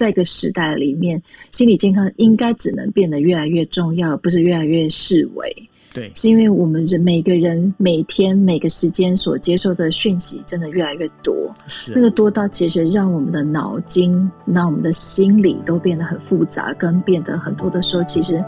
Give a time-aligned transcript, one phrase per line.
[0.00, 1.22] 这个时代里面，
[1.52, 5.54] 心理健康应该只能变得越来越重要，不是越来越视为。
[5.92, 18.42] 对，是因为我们人每个人每天每个时间所接受的讯息真的越来越多，是那个多到其实让我们的脑筋、让我们的心理都变得很复杂，跟变得很多的时候，其实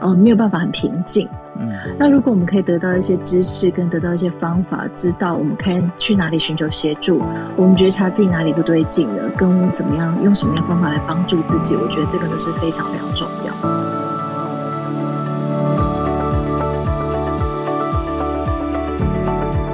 [0.00, 1.28] 呃没有办法很平静。
[1.56, 7.22] 嗯，那如果我们可以得到一些知识，跟得到一些方法，知道我们可以去哪里寻求协助，
[7.56, 13.54] 我们觉察自己哪里不对劲了，跟怎么样用什么样的方法来帮助自己，我觉得这个都是非常非常重要。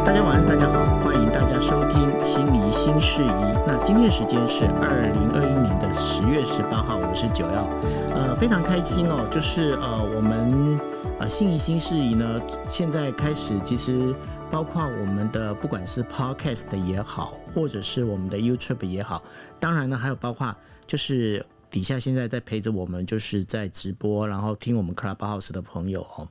[0.04, 3.26] 大家晚安，大家好，欢迎大家收听《心仪新事宜》。
[3.66, 7.66] 那今天的时间是二零二一年的十月十八号，我是九幺，
[8.14, 10.78] 呃，非常开心哦，就是呃，我们
[11.20, 14.14] 呃心仪新事宜呢，现在开始其实
[14.50, 19.22] 包括我们的不管是 Podcast 也好，或者是我们的 YouTube 也好，
[19.60, 20.56] 当然呢，还有包括
[20.86, 21.44] 就是。
[21.70, 26.26] 底下现在在陪着我们，就是在直播，然后听我们 Clubhouse 的朋友哦。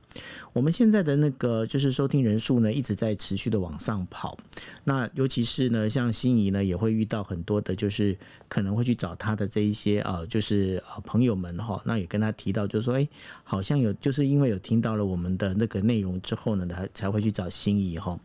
[0.52, 4.36] 我们现在的那个就是收听人数呢，一直在持续的往上跑。
[4.84, 8.18] 那尤其是呢，像心仪呢，也会遇到很多的，就是
[8.50, 11.80] 可能会去找他的这一些呃，就是呃朋友们哈。
[11.84, 13.08] 那也跟他提到，就是说，哎，
[13.44, 18.18] 好像有，就是因为有听到了我们的那个内容之后呢，他才会去找心仪哈。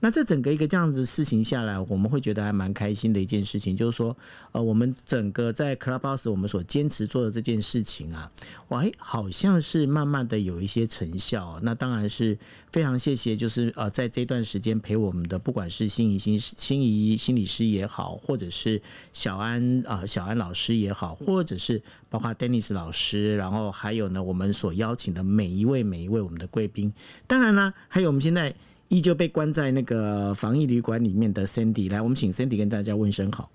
[0.00, 4.14] 那这整个一个这样子事情下来，我们会觉得还蛮开心的一件事情，就是说，
[4.52, 8.30] 呃，我们整个在 Clubhouse 我们所坚持做的这件事情啊，
[8.68, 11.58] 哇，好像是慢慢的有一些成效。
[11.62, 12.36] 那当然是
[12.72, 18.80] 非常谢谢，就是呃，在这段时间陪我们的，不管是心仪心心仪心理师也好，或者是
[19.12, 26.92] 小安啊小安老师也好，或者是包括 Dennis 老师，然后还有呢，我们所邀请的每一位每一位我们的贵宾，
[27.26, 28.54] 当然呢，还有我们现在
[28.88, 33.50] 依旧被关在那个防疫旅馆里面的 Sandy，来，我们请 Sandy 跟大家问声好。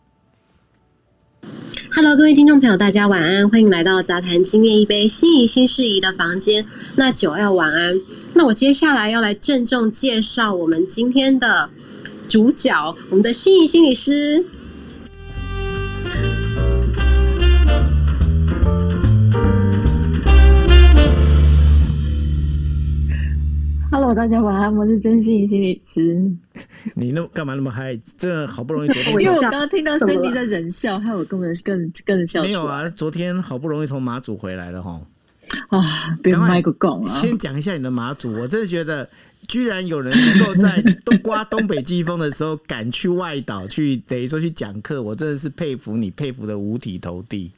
[1.94, 6.66] Hello，各位听众朋友，大家晚安，欢迎来到杂谈今夜一杯心仪新事宜的房间。
[6.96, 8.00] 那九要晚安，
[8.34, 11.70] 那我接下来要来郑重介绍我们今天的
[12.28, 14.46] 主角，我们的心仪心理师。
[24.06, 26.32] Hello，大家晚安，我是真心心理师。
[26.94, 28.00] 你那干嘛那么嗨？
[28.16, 32.44] 这好不容易昨天因 为我刚刚听到 Cindy 在忍笑，害我根本更更着笑。
[32.44, 35.02] 没有啊，昨天好不容易从马祖回来了哈。
[35.70, 35.82] 啊，
[36.22, 37.08] 不用赶快卖个拱啊！
[37.08, 39.10] 先讲一下你的马祖，我真的觉得，
[39.48, 47.50] 居然有人能够在东刮东北季风的时候敢去外岛去，等于说去讲课，我真的是佩服你，佩服的五体投地。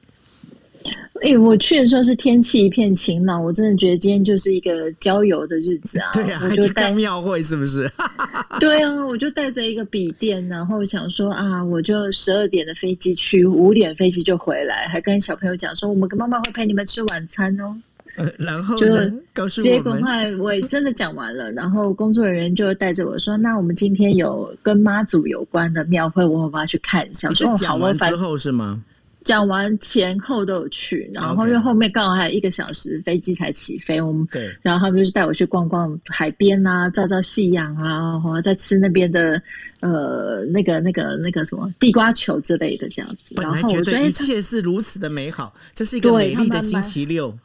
[1.22, 6.12] 哎、我去的时候是天气一片晴朗，我真的觉得今天就是一个郊游的日子啊。
[6.14, 7.90] 对啊，就带庙会是不是？
[8.59, 17.75] 对啊，我就带着一个笔电，然后想说啊，我就十二点的飞机去，五点飞机就回来，还跟小朋友讲说，我们跟妈妈会陪你们吃晚餐哦。
[18.16, 27.30] 呃然后就呢，告诉结果后来我也真的讲完了，然后工作人员就带着我说，那我们今天有跟妈祖有关的庙会，我要去看一下。
[27.31, 28.81] 说讲完之后是吗？
[29.27, 39.41] 讲完前后都有去，然后因为后面刚好还有一个小时飞机才起飞，我们对，然后他们就是带我去逛逛海边啊，照照夕阳啊，然后再吃那边的
[39.81, 43.35] 呃那个那个那个什么地瓜球之类的这样子。
[43.35, 47.38] 本然后我觉得一切是如此的美好，这是一个美丽的星期六。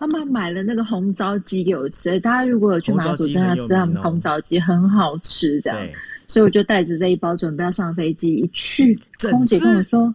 [0.00, 5.78] 他们买了那个红糟鸡给我吃，大家如果有去马祖，真的要吃他们红糟鸡，很好吃这样。
[6.26, 8.98] 所以我就带着这一包准备要上飞机，一去
[9.30, 10.14] 空姐跟我说：“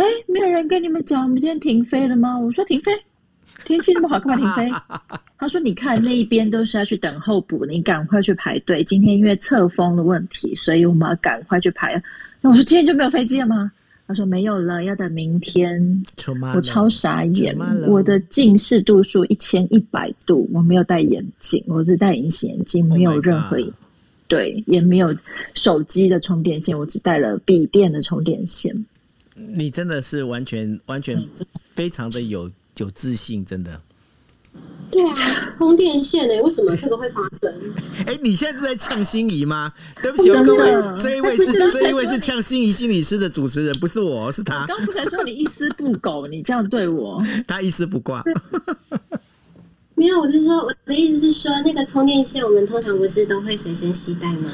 [0.00, 2.90] 哎，没有人跟你们讲我们今天停飞了吗？”我说：“停飞，
[3.66, 4.74] 天气那么好，干嘛停飞？”
[5.36, 8.82] 他说：“你看那一边都是要去等候补，你赶快去排队。
[8.82, 12.00] 今天因为侧风的问题，所以我们要赶快去排。”
[12.40, 13.70] 那我说：“今天就没有飞机了吗？”
[14.08, 16.02] 他说：“没有了，要等明天。”
[16.56, 17.54] 我超傻眼
[17.86, 23.58] 我的近视度数一千一百度，我没有戴眼镜，我是戴隐形眼镜，Oh 没有任何
[24.28, 25.14] 对，也没有
[25.54, 28.74] 手机的充电线，我只带了笔电的充电线。
[29.54, 31.22] 你真的是完全完全
[31.74, 33.80] 非常的有有自信，真的。
[34.90, 36.42] 对啊，充电线呢？
[36.42, 37.54] 为什么这个会发生？
[38.06, 39.72] 哎，你现在是在呛心仪吗？
[40.02, 48.24] 对不起哦，各位，这一位是是这一位是呛心仪心理师的主持人，不是我，是他，刚不才说你一丝不苟，你这样对我， 他一丝不挂。
[50.00, 54.50] 没有，我是说，我的意思是说，那个充电线我们通常不是都会随身携带吗？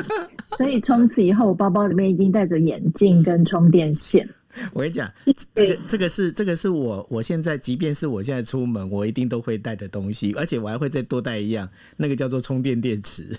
[0.56, 4.26] 所以从此以后我包包里面一定带着眼镜跟充电线。
[4.72, 5.12] 我跟你讲，
[5.54, 11.68] 这个这个是这个是我我现在，即便是我现在出门，我一定都会带的东西，而且我还会再多带一样，
[11.98, 13.38] 那个叫做充电电池。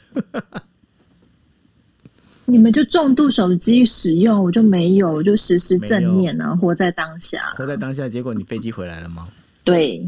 [2.45, 7.51] 你们就重度手机使用，我就没有，我就时时正念啊，活在当下。
[7.55, 9.27] 活在当下，结果你飞机回来了吗？
[9.63, 10.07] 对，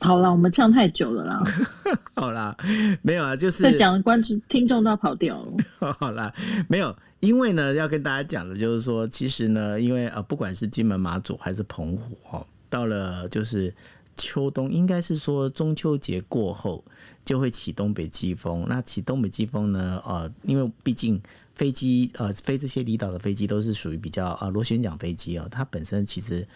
[0.00, 1.42] 好了，我们唱太久了啦。
[2.14, 2.56] 好啦，
[3.02, 5.52] 没有啊，就是在讲观众听众都要跑掉了。
[5.98, 6.32] 好啦，
[6.68, 13.74] 没有，因为呢，要跟大家讲的就是说，其实呢，因为呃，不管是金门马祖还是澎湖哈，到了就是
[14.16, 16.84] 秋冬，应该是说中秋节过后
[17.24, 18.66] 就会起东北季风。
[18.68, 21.20] 那起东北季风呢，呃，因为毕竟。
[21.56, 26.46] 飞机呃，飞这些离岛的飞机都是属于比较呃螺旋桨飞机哦，它本身其实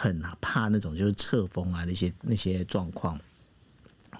[0.00, 3.18] 很怕那种就是侧风啊那些那些状况，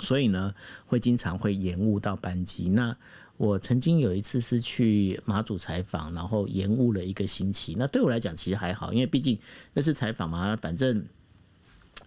[0.00, 0.52] 所以呢
[0.86, 2.68] 会经常会延误到班机。
[2.70, 2.96] 那
[3.36, 7.76] 我曾经有一次是去马祖采访，然后延误了一个星期。
[7.78, 9.38] 那对我来讲其实还好，因为毕竟
[9.74, 11.06] 那是采访嘛，反正。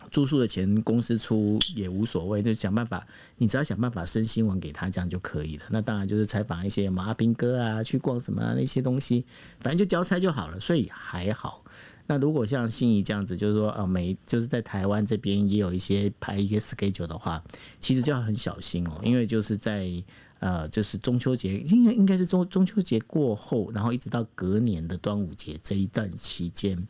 [0.10, 3.08] 住宿的钱公司出也无所谓，就想办法，
[3.38, 5.64] 你只要想办法升新闻给他，这样就可以了。
[5.70, 9.24] 那当然就是采访一些马兵哥啊，去逛什么啊那些东西，
[9.62, 11.64] 反正就交差就好了，所以还好。
[12.12, 17.42] 那如果像心仪这样子，就是说呃，每就是在台湾这边也有一些排一个 schedule 的话，
[17.80, 19.90] 其实就要很小心哦，因为就是在
[20.40, 26.86] 呃，就是中秋节应该应该是中中秋节过后，然后一直到隔年的端午节这一段期间。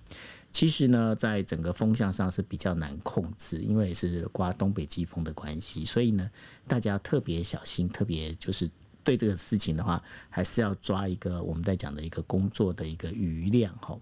[0.51, 6.31] 其实呢，在整个风向上是比较难控制，因为是刮东北季风的关系，所以呢，
[6.67, 8.67] 大家特别小心，特别就是
[9.03, 13.98] 对这个事情的话，还是要抓一个我们在讲的一个工作的一个余量哈。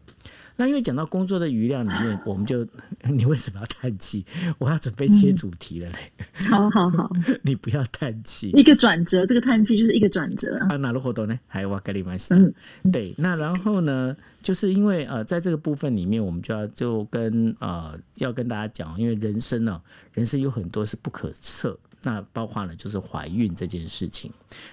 [0.55, 2.67] 那因为讲到工作的余量里面，我们就
[3.07, 4.25] 你为什么要叹气？
[4.57, 6.11] 我要准备切主题了嘞。
[6.49, 7.09] 好好好，
[7.43, 8.49] 你不要叹气。
[8.49, 10.75] 一个转折，这个叹气就是一个转折啊。
[10.75, 11.39] 哪路活动呢？
[11.47, 12.53] 还有我跟你们嗯，
[12.91, 13.15] 对。
[13.17, 19.81] 那然后呢，就是因为呃，在这个部分里面，我们就要就跟呃要跟大家讲，因为人生呢，
[20.11, 21.79] 人生有很多是不可测。
[22.03, 24.31] 那包括了就是怀孕这件事情。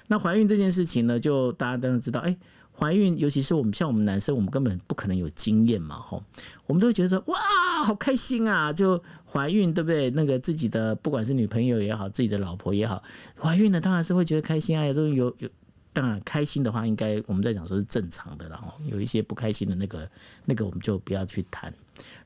[0.08, 2.36] 那怀孕这件事情呢，就大家都知道，哎。
[2.78, 6.22] 怀孕，尤其是我们像我们男生，我们根本不可能有经验嘛，吼，
[6.66, 7.38] 我们都会觉得说哇，
[7.82, 10.10] 好开心啊，就怀孕，对不对？
[10.10, 13.02] 那个自己的不管是女朋友也好，自己的老婆也好，
[13.40, 15.48] 怀孕了当然是会觉得开心啊，有时候有有。
[15.94, 20.06] 当然，开心的话，应该我们在讲说是正常的，然后有一些不开心的那个，
[20.44, 21.72] 那个我们就不要去谈。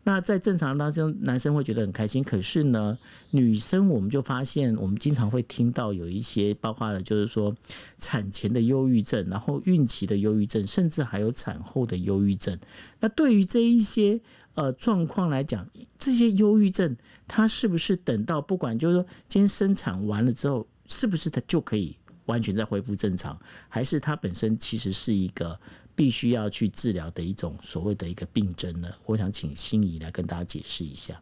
[0.04, 2.98] 那在正常当中，男生会觉得很开心，可是呢，
[3.30, 7.54] 女生我们就发现，我们经常会听到有一些，包括了就是说
[7.98, 12.58] 产前的忧郁症，然后孕期的忧郁症，甚至还有产后的忧郁症。
[13.00, 14.20] 那对于这一些
[14.54, 15.68] 呃状况来讲，
[15.98, 16.96] 这些忧郁症，
[17.28, 21.96] 它是不是等到不管就是说今天生产完了之后，是不是它就可以？
[22.26, 23.36] 完全在恢复正常，
[23.68, 25.58] 还是它本身其实是一个
[25.94, 28.88] 必须要去治疗的一种所谓的一个病症呢？
[29.06, 31.20] 我想请心仪来跟大家解释一下。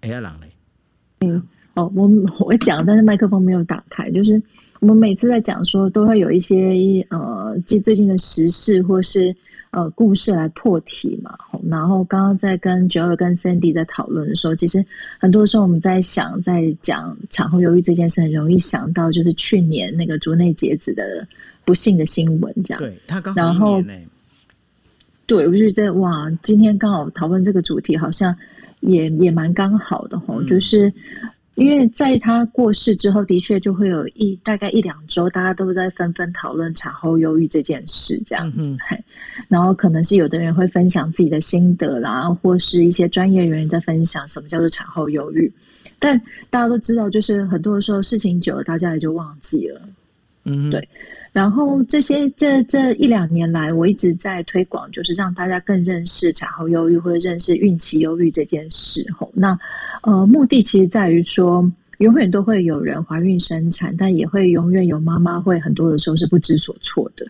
[0.00, 0.46] 哎呀，朗嘞，
[1.20, 1.42] 嗯，
[1.74, 2.08] 哦，我
[2.38, 4.42] 我讲，但是麦克风没有打开，就是
[4.80, 9.34] 我们每次在讲说，都会有一些呃，最最近的时事或是。
[9.72, 11.38] 呃，故事来破题嘛。
[11.68, 14.84] 然后刚刚在跟 Joel 跟 Sandy 在讨论的时候，其实
[15.20, 21.24] 很多时候我们在想，在讲产后忧郁这件事，很容易想到就是去年那个竹内结子的
[21.64, 22.78] 不幸的新闻，这样。
[22.78, 23.82] 对他刚然后，
[25.26, 28.36] 对，我就在哇，今天刚好讨论这个主题，好像
[28.80, 30.92] 也也蛮刚好的哈，就是。
[31.56, 38.78] 因为在他过世之后，的确就会有一大概一两周，大家都在纷纷讨论产后忧郁这件事，这样子。
[39.46, 45.52] 然后可能是有的人会分享自己的心得啦，或是一些专业人员在分享什么叫做产后忧郁。
[45.98, 49.82] 但大家都知道，就是很多的时候事情久了，大家也就忘记了。
[50.44, 50.88] 嗯，对。
[51.32, 59.06] 然后这些这这一两年来，我一直在推广，就是让大家更认识产后忧郁，或者认识孕期忧郁这件事。
[59.16, 59.58] 吼，那。
[60.02, 61.70] 呃，目的其实在于说，
[62.00, 67.26] 永远都会有人怀孕生产，但也会永远有妈妈会很多的时候是不知所措的。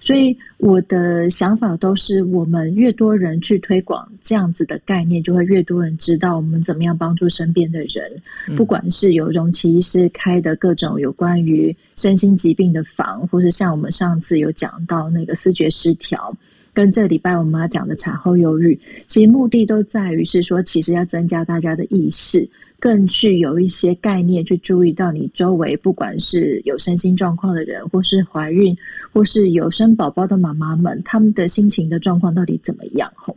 [0.00, 8.10] 所以我的想法都是，我们越多人去推广这样子的概念，就会越多人知道我们怎么样帮助身边的人。
[8.56, 16.34] 不管是有容其医师开的各种有关于身心疾病的房，或是像我们上次有讲到那个思觉失调。
[16.72, 18.76] 跟这礼拜我妈讲的产后忧郁，
[19.06, 22.48] 其实目的都在于是说，其实要增加大家的意识，
[22.84, 28.76] 更具有一些概念去注意到你周围，不管是有身心状况的人，或是怀孕，
[29.10, 33.10] 或是有生宝宝的妈妈们，他们的心情的状况到底怎么样？
[33.16, 33.34] 吼，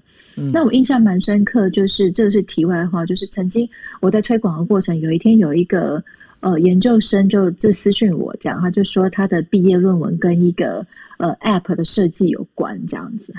[0.52, 3.66] 那我印象蛮深刻，就是这是题外话，就是曾经
[4.02, 6.04] 我在推广的过程，有一天有一个
[6.42, 10.86] 呃研究生就就私讯我，讲他就说他的毕业论文跟一个。
[11.20, 13.34] 呃，App 的设计有关这样子，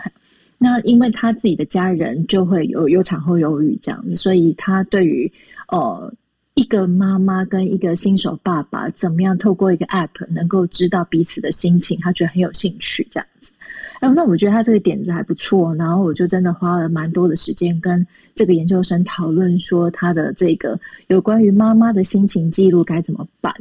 [0.59, 5.31] 那因为他自己的家人就会有有产后忧郁这样子，所以他对于
[5.69, 6.13] 呃
[6.55, 13.53] 一个妈妈跟一个新手爸爸怎么样透过一个 App 能够知道彼此的心情，他觉得很有兴趣这样子。
[14.01, 23.53] 哎，那我觉得他这个点子还不错，然后我就真的花了蛮多的时间跟这个研究生讨论，说他的这个有关于妈妈的心情记录该怎么办。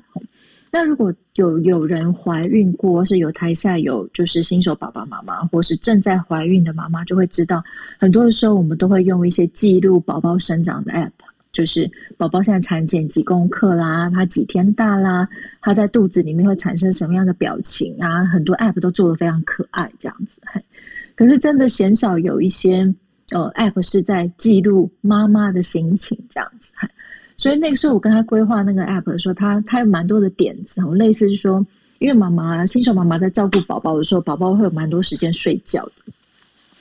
[0.72, 7.64] 那如果有有人怀孕过，是有台下有就是新手爸爸妈妈，或是正在怀孕的妈妈，就会知道，
[7.98, 11.12] 很多的时候我们都会用一些记录宝宝生长的 App。
[11.52, 15.28] 就是宝宝现在产检几公克啦，他几天大啦，
[15.62, 18.26] 他在肚子里面会产生什么样的表情啊？
[18.26, 20.40] 很多 app 都做的非常可爱，这样子。
[21.16, 22.94] 可是真的鲜少有一些
[23.32, 26.72] 呃 app 是在记录妈妈的心情这样子。
[27.38, 31.66] 所以那个时候我跟他规划那个 app 的时候，他他有蛮多的点子，类似是说，
[32.00, 36.14] 因为妈妈新手妈妈在照顾宝宝的时候，宝宝会有蛮多时间睡觉的。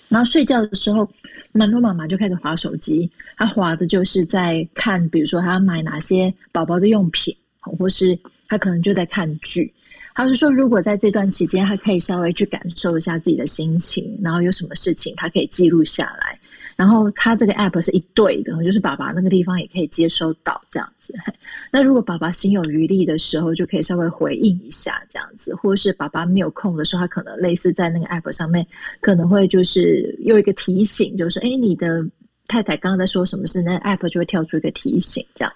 [0.08, 1.08] 然后睡觉的时候，
[1.52, 3.10] 蛮多妈妈就开始划手机。
[3.36, 9.72] 她划的就是在看，比如说她买哪些宝宝的用品，或是她可能就在看剧。
[10.14, 16.38] 她是说，如果在这段期间，她可以稍微去感受一下自己的心情，然后有什么事情，她可以记录下来。
[16.76, 21.14] 然后他这个 app 是一对的，就是爸爸那个地方也可以接收到这样子。
[21.72, 28.66] 那如果爸爸心有余力的时候，就可以稍微回应一下这样子，或是爸爸没有空的时候，他可能类似在那个 app 上面
[29.00, 32.04] 可能会就是有一个提醒，就是哎，你的
[32.46, 35.52] 太太刚刚在说什么事，那 app 就会跳出一个提醒这样，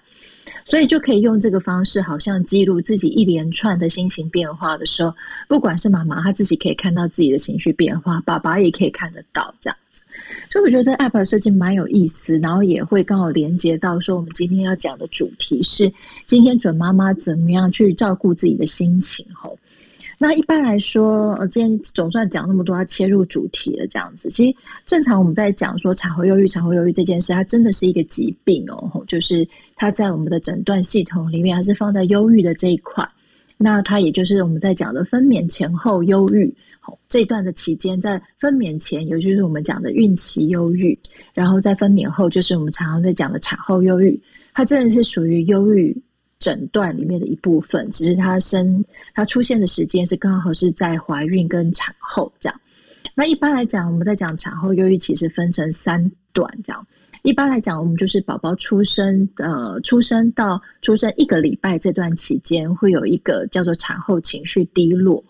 [0.65, 5.13] 所以就可以用这个方式，好像记录自己一连串的心情变化的时候，
[5.47, 9.77] 不管是妈妈她自己可以看到自己的情绪变化，爸爸也可以看得到这样。
[10.51, 15.89] 所以我觉得这 app 设计蛮有意思，然后也会刚好连接到说我们今天要讲的主题是
[16.25, 19.57] 今天准妈妈怎么样去照顾自己的心情吼。
[20.17, 24.29] 那一般来说，呃，今天总算讲那么多，要切入主题了这样子。
[24.29, 33.07] 其实正常我们在讲说产后忧郁，产后忧郁这件事，它真的是一个疾病哦，就是它在我们的诊断系统里面还是放在忧郁的这一块。
[33.57, 36.53] 那它也就是我们在讲的分娩前后忧郁。
[37.11, 40.97] 这段的期间，在分娩前，尤其是我们讲的孕期忧郁，
[41.33, 44.17] 然后在分娩后，就是我们常常在讲的产后忧郁，
[44.53, 45.95] 它真的是属于忧郁
[46.39, 47.91] 诊断里面的一部分。
[47.91, 52.61] 只是它生它出现的时间是刚好是在怀孕跟产后这样。
[53.13, 56.87] 那一般来讲，我们在讲产后忧郁，其实分成三段这样。
[57.23, 65.23] 一般来讲，我们就是宝宝出生，呃，出生到出生一个礼拜这段期间，会有一个叫做产后情绪低落。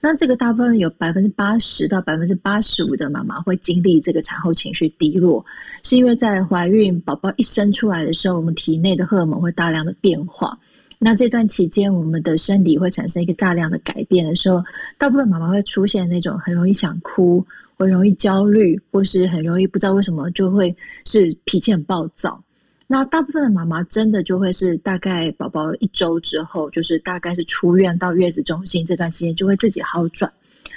[0.00, 5.42] 那这个大部分有百分之八十到百分之八十五的妈妈会经历这个产后情绪低落，
[5.82, 10.58] 是因为在怀孕宝宝一生出来的时候，我们体内的荷尔蒙会大量的变化。
[11.04, 14.62] 那这段期间，我们的生理会产生一个大量的改变的时候，
[14.96, 17.44] 大部分妈妈会出现那种很容易想哭。
[17.74, 20.72] 会容易焦虑，或是很容易不知道为什么就会
[21.04, 22.40] 是脾气很暴躁。
[22.86, 30.32] 那大部分的妈妈真的就会是大概宝宝一周之后，就是大概是出院到月子中心这段时间就会自己好转。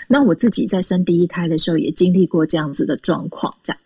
[0.08, 3.80] 那我自己在生第一胎的时候也经历过这样子的状况，这样。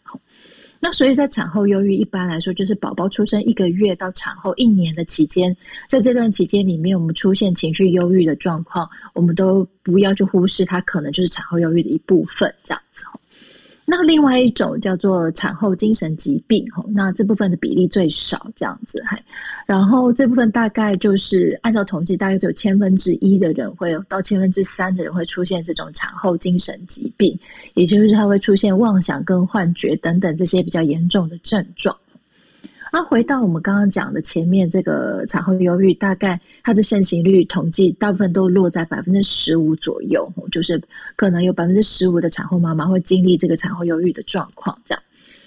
[0.80, 5.56] 那所以在产后忧郁一般来说，就是宝宝出生一个月到产后一年的期间，
[5.88, 13.06] 在这段期间里面，我们出现情绪忧郁的状况，我们都不要去忽视它，可能就是产后忧郁的一部分，这样子。
[13.92, 19.20] 那另外一种叫做产后精神疾病，吼，那这部分的比例最少，这样子，还，
[19.66, 27.36] 然后这部分大概就是按照统计，大概只有千分之一的人会有到千分之三的人会出现这种产后精神疾病，
[27.74, 31.98] 也就是他会出现妄想跟幻觉等等这些比较严重的症状。
[32.92, 40.82] 那回到我们刚刚讲的前面，这个产后忧郁大概它的盛行率统计大部分都落在百分之十五左右，就是
[41.16, 44.76] 可能有百分之十五的产后妈妈会经历这个产后忧郁的状况。
[44.86, 45.04] 这样，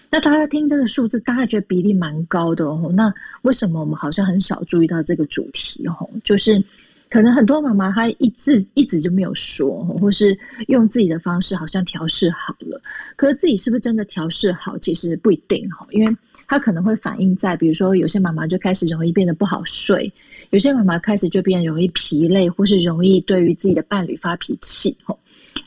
[0.08, 2.92] 那大家听这个数字，大家觉得比例蛮高的哦。
[2.94, 5.84] 那为什么我们好像很少注意到这个主题？
[5.88, 6.62] 哦，就是
[7.10, 12.80] 可能很多妈妈她一直一直就没有说，或是用自己的方式好像调试好了，
[13.16, 16.16] 可是自己是不是真的调试好，其实不一定哈，因为。
[16.52, 20.12] 它可能会反映在，比如说有些妈妈就开始容易变得不好睡，
[20.50, 24.94] 有些妈妈开始就变容易疲累，或是容易对于自己的伴侣发脾气。
[25.02, 25.18] 吼，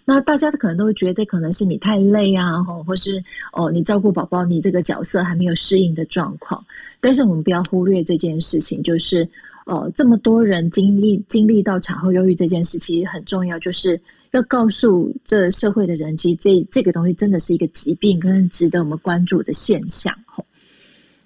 [0.06, 3.20] 那大家可能都会觉得这可能是你太累啊，吼，或是
[3.52, 6.64] 哦你照顾宝宝，你这个角色还没有适应的状况。
[7.02, 9.28] 但是我们不要忽略这件事情，就是
[9.66, 14.00] 呃这么多人经历经历到产后忧郁这件事，其实很重要，就是
[14.34, 20.14] 要告诉这社会的人，其实这这个东西真的是一个疾病，跟值得我们关注的现象。
[20.28, 20.46] 吼。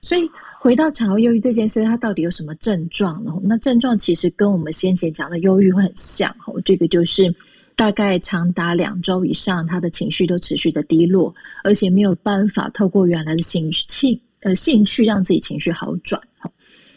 [0.02, 0.30] 所以
[0.60, 3.34] 回到产后忧郁这件事，它到底有什么症状呢？
[3.44, 6.34] 那症状其实跟我们先前讲的忧郁会很像。
[6.40, 7.34] 吼，这个就是
[7.76, 16.22] 大概长达两周以上，他的情绪都持续的低落，而且没有办法透过原来的兴趣、呃兴趣让自己情绪好转。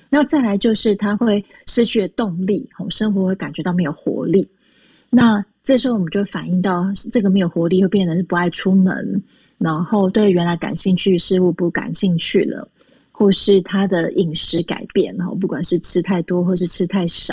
[0.08, 4.46] 那再来就是他会失去了动力，哦，生活会感觉到没有活力。
[5.08, 9.22] 那这时候我们就反映到这个没有活力，会变成是不爱出门，
[9.58, 12.68] 然后对原来感兴趣事物不感兴趣了，
[13.22, 17.32] 或是他的饮食改变，然后不管是吃太多或是吃太少，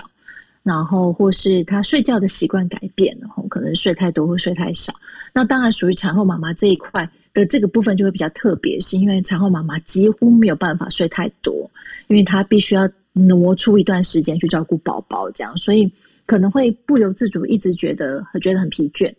[0.62, 4.94] 然后或是他睡觉的习惯改变，然后可能睡太多或睡太少。
[5.34, 7.10] 那当然属于产后妈妈这一块。
[7.32, 11.70] 的这个部分就会比较特别，是因为产后妈妈几乎没有办法睡太多，
[12.08, 15.90] 因为她必须要挪出一段时间去照顾宝宝，这样，所以
[16.26, 19.14] 可能会不由自主一直觉得觉得很疲倦。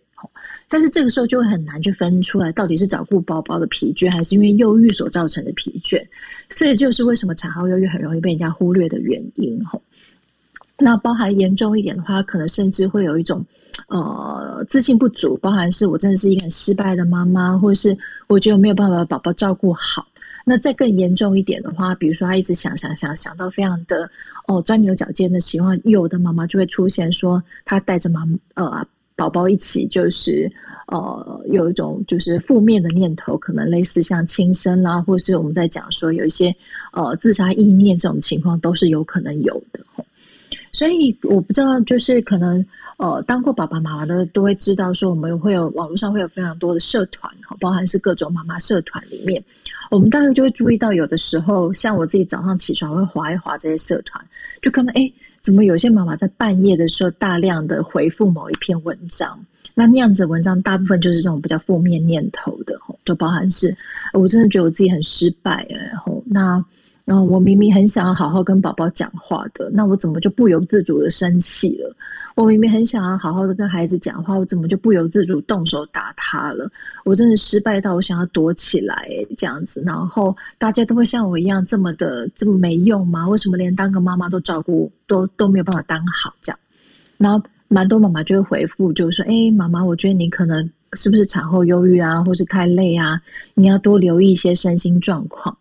[0.68, 6.00] 但是这个时候就会很难去分出来，到底是照顾宝宝的疲倦，还是因为忧郁所造成的疲倦。
[6.48, 9.64] 这也就是为什么产后忧郁很容易被人家忽略的原因。
[9.64, 9.80] 吼，
[10.78, 13.44] 那包含严重一点的话，可能甚至会有一种。
[13.88, 17.96] 呃，自信不足，包含是我真的是一个很失败的妈妈，或是
[18.28, 20.06] 我觉得我没有办法把宝宝照顾好。
[20.44, 24.08] 那再更严重一点的话，比如说他一直想想想想到非常的
[24.46, 28.22] 哦钻牛角尖的情况，有的妈妈就会出现说，她带着妈
[28.54, 28.86] 呃
[29.20, 30.50] 宝宝一起，就是
[30.86, 36.54] 呃有一种就是负面的念头，可能类似像轻生啦，或是我们在讲说有一些
[36.92, 39.80] 呃自杀意念这种情况，都是有可能有的。
[40.72, 42.64] 所以我不知道，就是可能。
[43.00, 49.42] 呃，当过爸爸妈妈的都会知道，说我们会有网络上会有非常多的社团，包含是各种妈妈社团里面，
[49.90, 54.22] 我们大概就会注意到，有的时候像我自己早上起床会划一划这些社团，
[54.60, 55.10] 就可能哎，
[55.42, 59.38] 怎么有些妈妈在半夜的时候大量的回复某一篇文章，
[59.74, 63.74] 那那样子文章大部分就是这种比较负面念头的，都包含是
[64.12, 66.62] 我真的觉得我自己很失败，然后那
[67.10, 71.92] 然后我明明很想要好好跟宝宝讲话的，那我怎么就不由自主的生气了？
[72.36, 76.70] 我明明很想要好好的跟孩子讲话，我怎么就不由自主动手打他了？
[77.04, 79.82] 我真的失败到我想要躲起来这样子。
[79.84, 83.28] 然后大家都会像我一样这么的这么没用吗？
[83.28, 86.58] 为什么连当个妈妈都照顾都都没有办法当好这样？
[87.18, 93.20] 然后蛮多妈妈就会回复，就是说：“哎，妈妈，我觉得你可能是不是产后忧郁啊，或是太累啊？
[93.54, 95.56] 你要多留意一些身心状况。”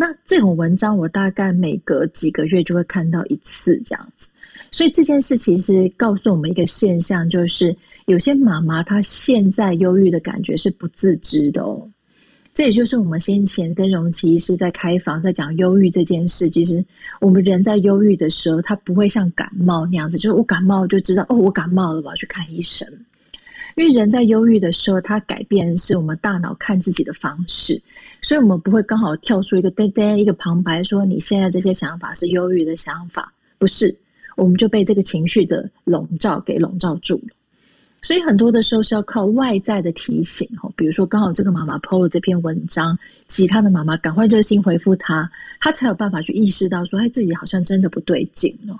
[0.00, 4.30] 那这种文章我大概每隔几个月就会看到一次这样子。
[4.70, 11.86] 所以这件事其实告诉我们一个现象，就是有些妈妈她现在忧郁的感觉是不自知的哦。
[12.54, 16.48] 这也就是我们先前跟荣琪是在开房在讲忧郁这件事。
[16.48, 16.82] 其实
[17.20, 22.88] 我们人在忧郁的时候，他不会像感冒那样子，就是我感冒就知道哦，我感冒了，我要去看医生。
[23.76, 27.80] 因为人在忧郁的时候，他改变是我们大脑看自己的方式，
[28.22, 33.96] 所以我们不会刚好跳出一个噔噔一个旁白说你现在这些想法是忧郁的想法，不是。
[34.36, 37.34] 我们就被这个情绪的笼罩给笼罩住了，
[38.00, 45.30] 所以很多的时候是要靠外在的提醒哈，比如说刚好这个妈妈 PO 了这篇文章，其他的妈妈赶快热心回复她，
[45.60, 48.74] 她才有办法去意识到说，哎，自己好像真的不对劲了。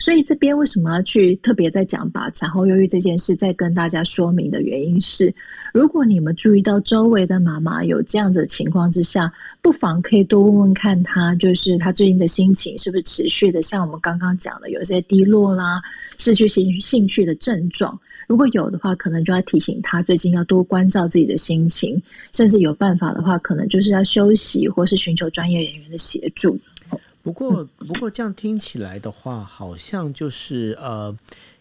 [0.00, 5.32] 所以这边为什么要去特别在讲把产后忧郁这件事再跟大家说明的原因是，
[5.74, 15.82] 如果你们注意到周围的妈妈有这样子的情况之下，不妨可以多问问看她，就是她最近的心情是不是持续的，像我们刚刚讲的有些低落啦、
[16.16, 22.00] 失去兴兴趣的症状，如果有的话，可能就要提醒她最近要多关照自己的心情，
[22.32, 26.58] 甚至有办法的话，可能就是要休息或是寻求专业人员的协助。
[27.22, 31.16] 不过，不过这样听起来的话，好像就是呃。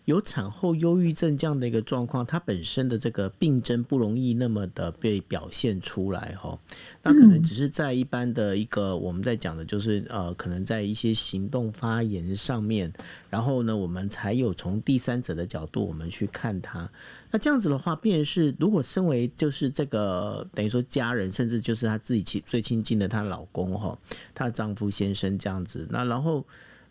[0.10, 6.58] 有产后忧郁症这样的一个状况，它本身的这个病症不容易那么的被表现出来哈。
[7.04, 12.92] 那可能只是在一般的一个我们在讲的，就是呃，可能在一些行动发言上面，
[13.30, 16.90] 然后呢，我们才有从第三者的角度我们去看它。
[17.30, 23.96] 那这样子的话，便是如果身为就是这个等于说家人，甚至就是她自己亲最亲近的她老公哈，
[24.34, 26.44] 她的丈夫先生这样子，那然后。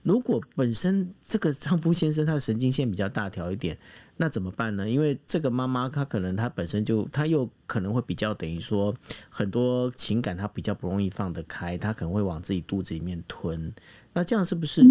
[0.09, 3.77] 如果本身这个丈夫先生他的神经线比较大条一点，
[4.17, 4.89] 那怎么办呢？
[4.89, 8.93] 因为这个妈妈她可能她本身就她又可能会比较等于说
[9.31, 13.73] 很多情感他比较不容易放得开，他可能会往自己肚子里面吞。
[14.15, 14.83] 那这样是不是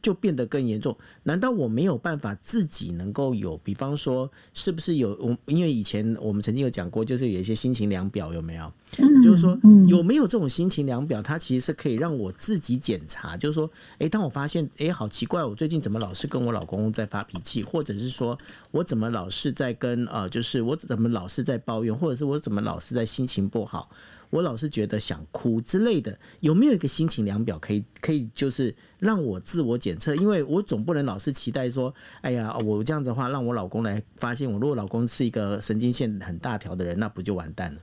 [0.00, 0.96] 就变得更严重？
[1.24, 3.56] 难道我没有办法自己能够有？
[3.64, 5.36] 比方说，是不是有我？
[5.46, 8.72] 因为以前我们曾经有讲过，就是有一些心情量表，有没有？
[9.20, 11.20] 就是说有没有这种心情量表？
[11.20, 13.36] 它其实是可以让我自己检查。
[13.36, 13.68] 就是说，
[13.98, 18.38] 哎，当我发现，哎，好奇怪，我最近怎么老是跟我老公在发脾气，或者是说
[18.70, 23.88] 我怎么老是在跟呃，就是我怎么老是在抱怨，或者是我怎么老是在心情不好。
[24.30, 30.16] 我老是觉得想哭之类的，有没有一个心情量表可以可以就是让我自我检测？
[30.16, 34.58] 因为我总不能老是期待说，哎呀，我这样子的话让我老公来发现我。
[34.58, 37.78] 如果老公是一个神经线很大条的人，那不就完蛋了？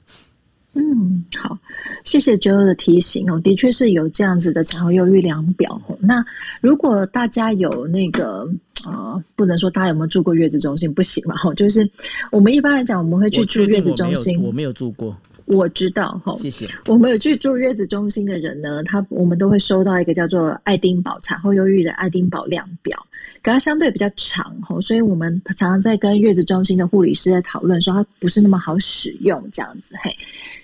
[0.74, 1.58] 嗯，好，
[2.04, 5.82] 谢谢九九的提醒哦，的确是有这样子的产后忧郁量表。
[6.00, 6.26] 那
[6.62, 8.50] 如果大家有那个
[8.88, 11.36] 呃，不能说大家有没有住过月子中心不行嘛？
[11.36, 11.90] 哈，就是
[12.32, 14.42] 我们一般来讲，我们会去住月子中心。
[14.42, 15.16] 我没有住过。
[15.46, 16.66] 我知道哈，谢谢。
[16.88, 22.98] 我们有去住月子中心的人呢，他我们都会收到一个叫做爱丁堡产后忧郁的爱丁堡量表，
[23.42, 30.16] 可它相对比较长哈，所以我们常常在跟月子中心的护理师在讨论说，它不是那么好使用这样子嘿，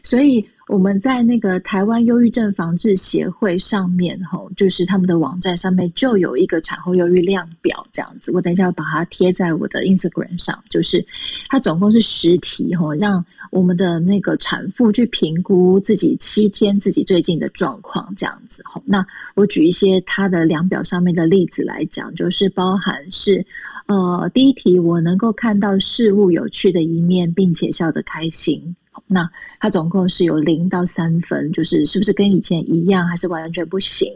[0.03, 0.45] 所以。
[0.69, 8.31] 我们在那个台湾忧郁症防治协会上面，吼，就是他们的网站上面就有一个产后忧郁量表，这样子。
[8.31, 11.03] 我等一下要把它贴在我的 Instagram 上，就是
[11.47, 18.61] 它总共是十题，吼，让我们的那个产妇去评估自己七天自己最近的状况，这样子。
[18.63, 19.03] 吼，那
[19.33, 23.43] 我举一些它的量表上面的例子来讲，就是包含是，
[23.87, 28.75] 呃，第一题我能够看到事物有趣的一面，并且笑得开心。
[29.07, 34.11] 那它总共是有零到三分，就是是不是跟以前一样，还是完全不行？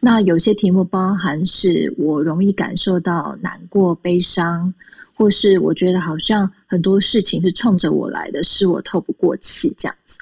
[0.00, 4.72] 那有些题目包含是我容易感受到难过、悲伤，
[5.14, 10.16] 或是我觉得好像很多事情是冲着我来的，是我透不过气这样子。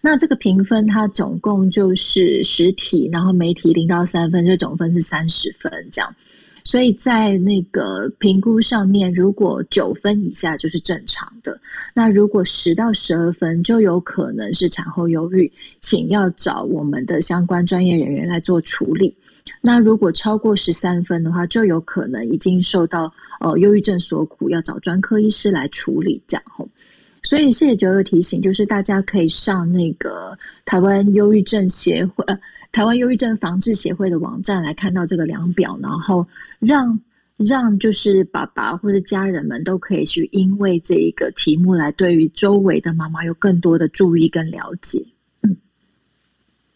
[0.00, 6.12] 那这个评分它总共就是十题，然后每题零到三分，就总分是三十分这样。
[6.70, 11.60] 所以在那个评估上面，如果九分以下就是正常的，
[11.92, 19.12] 那如果十到十二分就有可能是产后忧郁，请要找我们的相关专业人员来做处理。
[19.60, 26.68] 那如果超过十三分的话，就有可能已经受到呃忧郁症所苦，要找专科医师来处理这样吼。
[27.24, 32.40] 所以谢谢九九提醒，就是大家可以上那个台湾忧郁症协会呃。
[32.72, 36.26] 台湾忧郁症防治协会的网站来看到这个量表，然后
[36.60, 37.00] 让
[37.36, 45.04] 让就是爸爸或者家人们都可以去因为这一个题目来对于周围的妈妈有更多的注意跟了解。
[45.42, 45.56] 嗯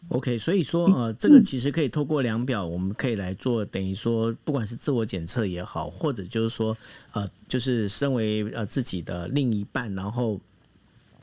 [0.08, 6.76] ，OK，所以说呃，这个其实可以透过量表，我们可以来做，等于说不管是自我检测也好，或者就是说
[7.12, 10.40] 呃，就是身为呃自己的另一半，然后。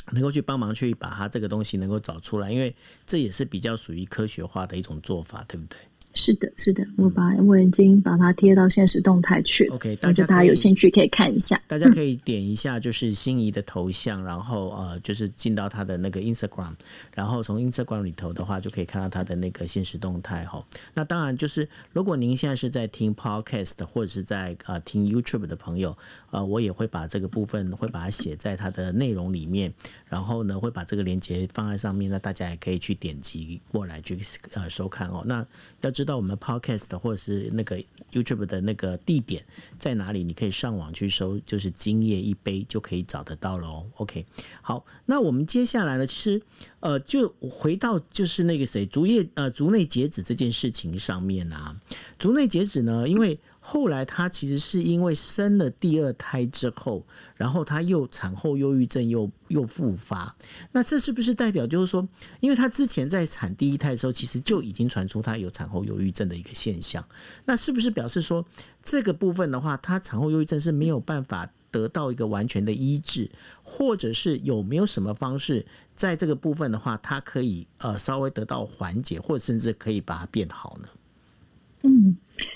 [0.09, 5.77] 能够去帮忙去把它这个东西能够找出来，因为这也是比较属于科学化的一种做法，对不对？
[6.13, 9.75] 是的，是的，我把我已经把它贴到现实动态去了。
[9.75, 11.59] OK，大家大家有兴趣可以看一下。
[11.67, 16.73] 大家可以点一下，就是心仪的头像，然后呃，就是进到他的那个 Instagram，
[17.15, 20.63] 然后从 Instagram 里头的话，就可以看到他的那个现实动态哈。
[20.93, 25.97] 那当然就是，如果您现在是在听 Podcast 或者是在呃听 YouTube 的朋友，
[26.29, 29.73] 呃，我也会把这个部分会把它写在它的内容里面，
[30.11, 34.19] 然后呢会把这个链接放在上面，那大家也可以去点击过来去
[34.55, 35.23] 呃收看哦。
[35.25, 35.47] 那
[35.79, 39.41] 要知道我们 Podcast 或者是那个 YouTube 的那个地点
[39.79, 43.85] 在哪里，你可以上网去搜，就是“今夜一杯”就可以找得到喽。
[43.95, 44.25] OK，
[44.61, 46.41] 好，那我们接下来呢，其实
[46.81, 51.73] 呃，就回到就是那个谁，竹叶呃，竹内截止这件事情上面啊，
[52.19, 53.39] 竹内截止呢，因为。
[53.71, 57.05] 后来他其实是因为生了第二胎之后，
[57.37, 60.35] 然后他又产后忧郁症又又复发。
[60.73, 62.05] 那这是不是代表就是说，
[62.41, 67.01] 因为他之前在产第一胎的时候，其实就已经传出他有产后忧郁症的一个现象？
[67.45, 68.45] 那是不是表示说，
[68.83, 73.31] 这个部分的话，他产后忧郁症是没有办法得到一个完全的医治，
[73.63, 80.89] 或者是有没有什么方式在这个部分的话，他可以呃稍微得到缓解，或者甚至可以把它变好呢？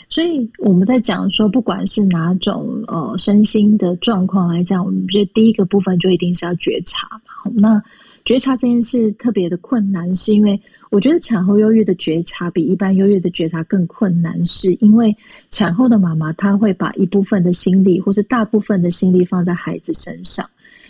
[0.10, 7.52] 所以我们在讲说，不管是哪种呃身心的状况来讲，我们觉得第一个部分就一定是要觉察嘛。
[7.54, 7.82] 那
[8.24, 15.15] 觉察这件事特别的困难，是因为我觉得产后忧郁的觉察比一般忧郁的觉察更困难，是因为
[15.52, 20.48] 产后的妈妈她会把一部分的心力或者大部分的心力放在孩子身上，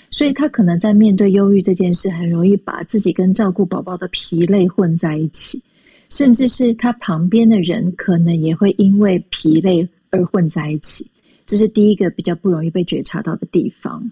[0.09, 5.61] 所以她可能在面对忧郁这件事，很容易把自己跟照顾宝宝的疲累混在一起。
[6.09, 11.05] 甚至是他旁边的人，可能也会因为疲累而混在一起。
[11.47, 14.03] 这是第一个比较不容易被觉察到的地方。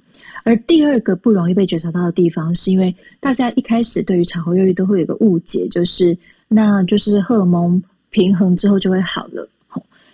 [0.43, 6.15] 而第二个不容易被觉察到的地方，是因为大家一开始对于产后忧郁都会有个误解，就是
[6.47, 9.47] 那就是荷尔蒙平衡之后就会好了，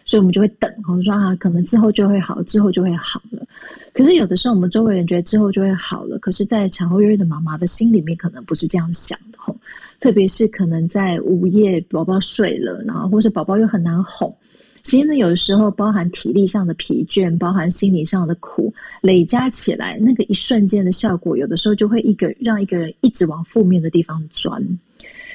[0.06, 3.46] 所以我们就会等，我们说啊，可能之后就会好，之后就会好了。
[3.92, 9.20] 可是有的时候，我们周围人觉得之后就会好了，可是，在产后忧郁的妈妈的心里面，可能不是这样想，
[10.00, 14.34] 特别是可能在午夜，宝宝睡了，然后或是宝宝又很难哄，
[14.84, 24.62] 其实呢，有的时候包含体力上的疲倦，包含心理上的苦，累加起来，那个一瞬间的效果，有的时候就会一个让一个人一直往负面的地方钻。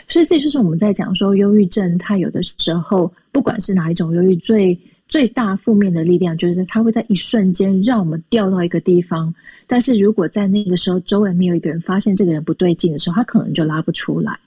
[0.08, 9.34] 所以这就是我们在讲说，忧郁症它有的时候，不管是哪一种忧郁，最最大负面的力量，就是它会在一瞬间让我们掉到一个地方。
[9.66, 14.38] 但是如果在那个时候周围没有一个人发现这个人不对劲的时候，他可能就拉不出来。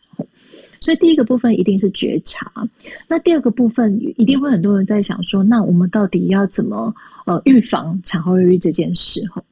[0.87, 2.49] 所以第一个部分一定是觉察，
[3.09, 6.95] 那第二个部分一定会很多人在想说，那我们到底要怎么
[7.25, 9.21] 呃预防产后忧郁这件事？
[9.29, 9.43] 哈，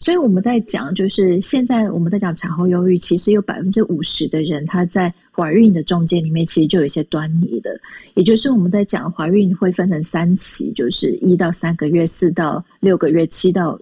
[0.00, 7.80] 所以我们在讲，就是现在我们在讲产后忧郁，其实有百分之五十的人他在怀孕的中间里面，其实就有一些端倪的，
[8.12, 13.80] 也就是我们在讲怀孕会分成三期，就是一到三个月、四到六个月、七到。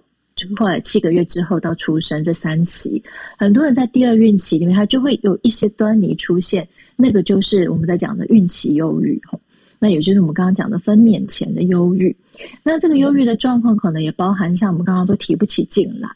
[0.55, 3.01] 后来七个月之后到出生这三期，
[3.37, 9.21] 很多人在第二孕期里面，他就会有一些端倪出现，那个就是我们在讲的孕期忧郁，
[9.79, 12.15] 那也就是我们刚刚讲的分娩前的忧郁。
[12.63, 16.09] 那这个忧郁的状况，可能也包含像我们刚刚都提不起劲来。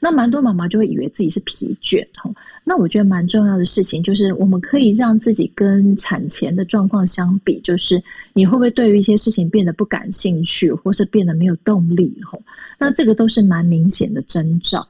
[0.00, 2.30] 那蛮多妈妈就会以为自己是疲倦哈。
[2.64, 12.38] 那我觉得蛮重要的事情就是，我们可以让自己跟产前的状况相比，就是你会不会对于一些事情变得不感兴趣，或是变得没有动力哈？
[12.78, 14.86] 那这个都是蛮明显的征兆。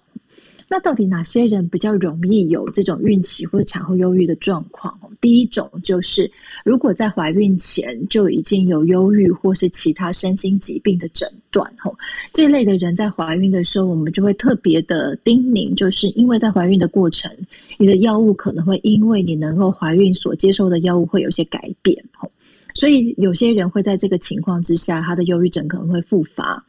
[0.72, 4.96] 那到底哪些人比较容易有这种孕期或者产后忧郁的状况？
[5.20, 6.30] 第一种就是，
[6.64, 11.92] 如果在怀孕前就已经有忧郁或是其他身心疾病的诊断，吼，
[12.32, 17.28] 这类的人在怀孕的时候，我们就会特别的叮咛，就是因为在怀孕的过程，
[17.76, 22.30] 你的药物可能会因为你能够怀孕所接受的药物会有些改变，吼，
[22.74, 26.64] 所以有些人会在这个情况之下，他的忧郁症可能会复发，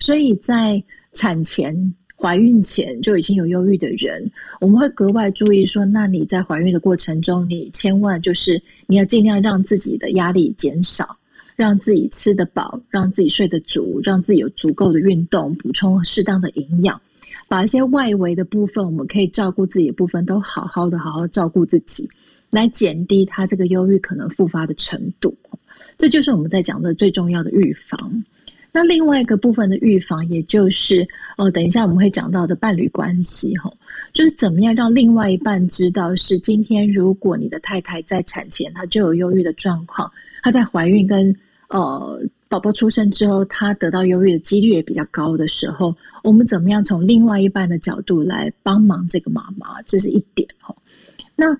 [0.00, 1.94] 所以在产前。
[2.22, 4.30] 怀孕前就已经有忧郁的人，
[4.60, 11.16] 我们会格外注意说：那你在怀孕的过程中，你千万就是你要尽量让自己的压力减少，
[11.56, 17.00] 让自己吃得饱，让自己睡得足，让自己有足够的运动，补充适当的营养，
[17.48, 22.08] 把一些外围的部分，我们可以照顾自己的部分，都好好的好好照顾自己，
[22.50, 25.36] 来减低他这个忧郁可能复发的程度。
[25.98, 28.22] 这就是我们在讲的最重要的预防。
[28.74, 31.06] 那另外一个部分的预防，也就是
[31.36, 33.70] 哦，等一下我们会讲到的伴侣关系，哈，
[34.14, 40.10] 就是怎么样让另外一半知道，是今天如果你的太太在产前她就有忧郁的状况，
[40.42, 41.36] 她在怀孕跟
[41.68, 50.74] 呃宝宝出生之后，她得到忧郁的几率也比较高的时候，我们怎么样从另外一半的角度来帮忙这个妈妈，这是一点哈。
[51.36, 51.54] 那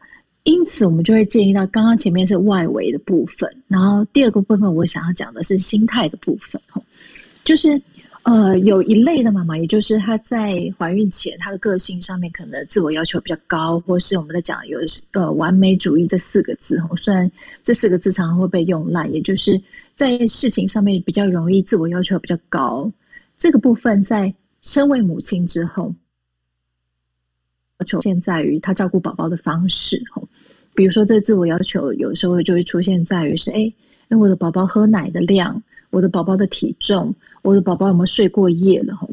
[0.44, 6.80] 因此，我们就会建议到，刚刚前面是外围的部分，然后第二个部分我想要讲的是心态的部分，哈。
[7.44, 7.80] 就是，
[8.22, 14.78] 呃，有一类的妈妈，也就是她在怀孕前，她的个性上面可能自我要求比较高，或是我们在讲有
[15.12, 17.28] 呃完美主义这四个字，虽然
[17.64, 19.60] 这四个字常常会被用烂，也就是
[19.96, 22.90] 在事情上面比较容易自我要求比较高。
[23.40, 25.92] 这个部分在身为母亲之后，
[27.80, 30.28] 要求现在于她照顾宝宝的方式，吼，
[30.76, 33.72] 比如说这自我要求有时候就会出现在于是，哎，
[34.06, 35.60] 那我的宝宝喝奶的量。
[35.90, 38.94] 我的宝宝的体重，我的宝宝有没有睡过夜了？
[38.96, 39.10] 吼，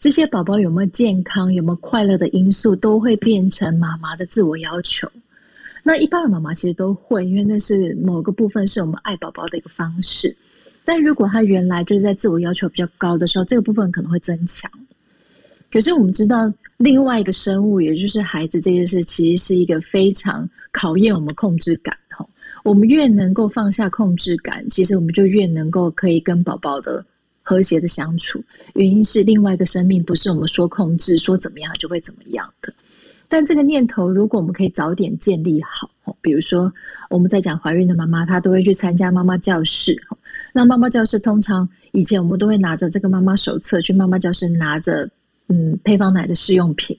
[0.00, 5.08] 这些宝宝有没有健康，有没有快乐的因素，都会变成妈妈的自我要求。
[5.82, 10.34] 那一般的妈妈其实都会，因为那是某个部分是我们爱宝宝的一个方式。
[10.84, 14.70] 但如果他原来就是在自我要求比较高的时候，这个部分可能会增强。
[15.72, 21.96] 可是我们知道，另外一个生物，也就是孩子这件事，其实是一个非常考验我们控制感。
[22.10, 22.28] 吼
[22.62, 27.04] 我们越能够放下控制感，其实我们就越能够可以跟宝宝的
[27.42, 28.42] 和谐的相处。
[28.74, 32.72] 原因是另外一个生命不是我们说控制说怎么样就会怎么样的。
[33.28, 36.72] 但这个念头，如果我们可以早点建立好，比如说
[37.08, 39.96] 我们在讲怀孕的妈妈，她都会去参加妈妈教室。
[40.52, 45.08] 那妈妈教室通常以前我们都会拿着这个妈妈手册去妈妈教室拿着
[45.48, 46.94] 嗯配方奶的试用品，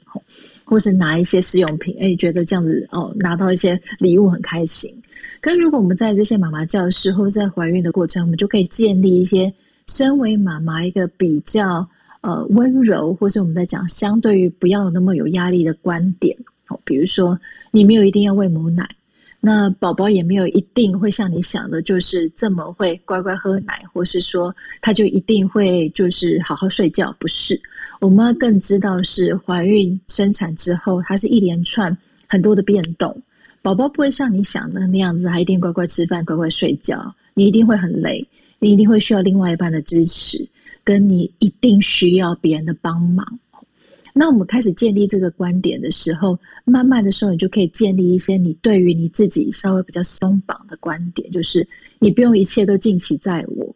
[0.65, 4.91] 或是拿一些试用品，哎，觉得这样子哦拿到一些礼物很开心。
[5.39, 9.53] 可是，如果我们在这些妈妈教室，或者在怀孕的过程，我们就可以建立一些
[9.93, 11.87] 身为妈妈一个比较
[12.21, 16.35] 呃温柔，或是我们在讲相对于不要那么有压力的观点。
[16.67, 18.89] 哦，比如说你没有一定要喂母奶，
[19.39, 27.15] 那宝宝也没有一定会像你想的，就是这么会乖乖喝奶，或是说他就一定会就是好好睡觉。
[27.19, 27.61] 不是，
[28.01, 31.95] 我们要更知道是怀孕生产之后，它是一连串
[32.27, 33.15] 很多的变动。
[33.61, 37.13] 宝宝不会像你想的那样子，还一定乖乖吃饭、乖乖睡觉。
[37.35, 38.27] 你一定会很累，
[38.63, 40.47] 你一定会需要另外一半的支持，
[40.85, 43.27] 跟你一定需要别人的帮忙。
[44.13, 51.67] 那我们开始建立这个观点的时候，慢慢的时候，你就可以建立一些你对于你自己稍微比较松绑的观点，就是
[51.99, 53.75] 你不用一切都尽其在我，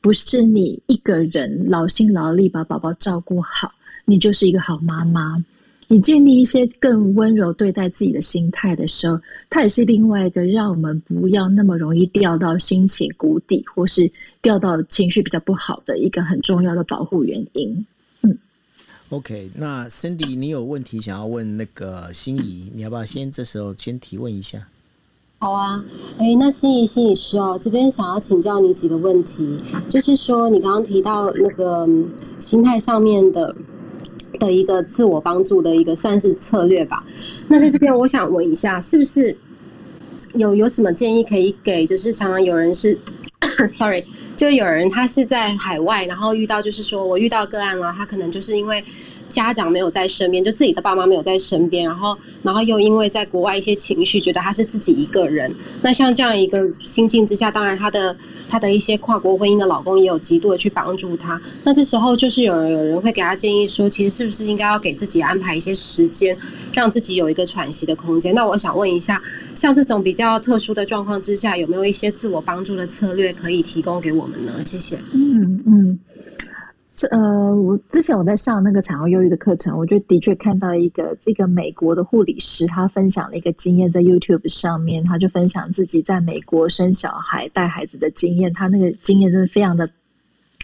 [0.00, 3.72] 不是你一个人劳心劳力把宝宝照顾好，
[4.04, 5.44] 你就是一个好妈妈。
[5.92, 14.08] 你建立一些更温柔对待自己的心态的时候，它也是另外一个让我们不要那么容易掉到心情谷底，或是
[14.40, 17.84] 掉到情绪比较不好的一个很重要的保护原因。
[18.22, 18.38] 嗯
[19.08, 24.64] ，OK，那 Cindy，你有问题想要问那个心仪，你要不要先这时候先提问一下？
[25.40, 25.84] 好啊，
[26.18, 31.88] 哎，那心仪心理师哦，这边想要请教你几个问题，就是说你刚刚提到那个
[32.38, 33.52] 心态上面的
[34.40, 37.04] 的一个自我帮助的一个算是策略吧。
[37.46, 39.36] 那在这边我想问一下，是不是
[40.34, 41.86] 有有什么建议可以给？
[41.86, 42.98] 就是常常有人是，
[43.70, 44.04] sorry，
[44.36, 48.82] 就有人他是在海外，然后遇到就是说我遇到个案了，他可能就是因为。
[49.30, 55.54] 家长没有在身边，就自己的爸妈没有在身边，然后，然后又因为在国外一些情绪，觉得他是自己一个人。
[55.80, 58.14] 那像这样一个心境之下，当然他的
[58.48, 61.40] 他的一些跨国婚姻的老公也有极度的去帮助他。
[61.62, 66.36] 那这时候就是有人有人会给他建议说，其实是不是应该要给自己安排一些时间，
[66.72, 68.34] 让自己有一个喘息的空间？
[68.34, 69.22] 那我想问一下，
[69.54, 74.52] 像这种比较特殊的状况之下，有没有一些自我帮助的策略可以提供给我们呢？
[74.66, 74.98] 谢谢。
[75.12, 75.98] 嗯嗯。
[77.08, 89.88] 呃，我之前我在上那个产后忧郁的课程，我就的确看到一个这个美国的护理师，他分享了一个经验在 YouTube 上面，他就分享自己在美国生小孩带孩子的经验，他那个经验真的非常的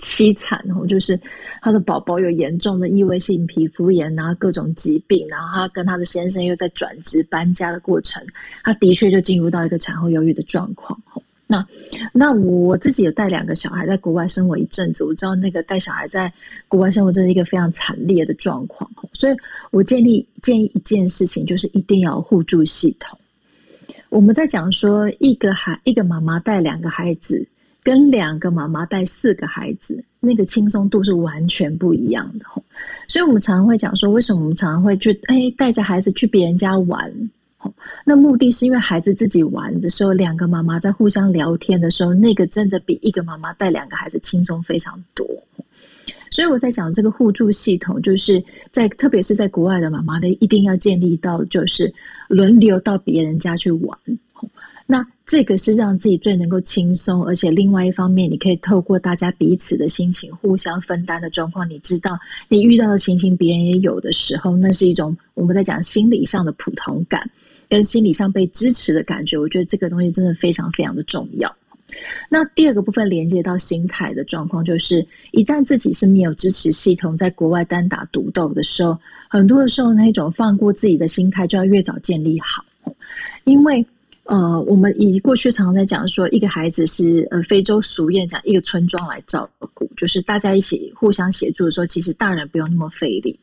[0.01, 1.18] 凄惨哦，就是
[1.62, 8.22] 他的宝宝有严重的异位性皮肤炎，然后各种疾病，然后他跟他的先生又在转职搬家的过程，
[8.62, 11.01] 他的确就进入到一个产后忧郁的状况
[11.48, 11.64] 那
[12.12, 16.32] 那我自己有带两个小孩在国外生活一阵子，我知道那个带小孩在
[16.66, 19.37] 国外生活真是一个非常惨烈的状况，所以
[19.70, 23.16] 我建议建议一件事情，就是一定要互助系统。
[24.09, 27.46] 我们在讲说，一个孩一个妈妈带两个孩子，
[27.82, 32.46] 跟两个妈妈带四个孩子，那个轻松度是完全不一样的。
[33.06, 37.12] 所以我们常常会讲说，为什么我们常常会去哎带着孩子去别人家玩？
[38.05, 45.27] 那目的是因为孩子自己玩的时候，两个妈妈在互相聊天的时候，那个真的比一个妈妈带两个孩子轻松非常多。
[46.31, 51.92] 所以我在讲这个互助系统，就是在特别是在国外的妈妈的，一定要建立到就是
[52.29, 53.99] 轮流到别人家去玩。
[54.88, 62.16] 那这个是让自己最能够轻松，而且另外一方面，你可以透过大家彼此的心情互相分担的状况，你知道
[62.49, 67.29] 你遇到的情形别人也有的时候，那是一种我们在讲心理上的普通感。
[67.68, 71.55] 跟心理上被支持的感觉，我觉得这个东西真的非常非常的重要。
[72.29, 78.98] 那第二个部分连接到心态的状况，就是一旦自己是没有支持系统，在国外单打独斗的时候，
[79.29, 82.64] 很多的时候那种放过自己的心态就要越早建立好。
[83.44, 83.87] 因为
[84.24, 93.38] 呃，我们以过去常常在讲说，一个孩子是呃非洲俗谚讲一个村庄来照顾，就是大家一起互相协助的时候，其实大人不用那么费力。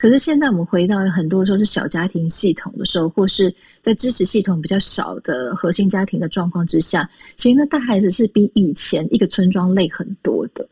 [0.00, 10.66] 可是现在我们回到很多时候是小家庭系统的时候，或是在支持系统比较少的核心家庭的状况之下，其实那大孩子是比以前一个村庄累很多的。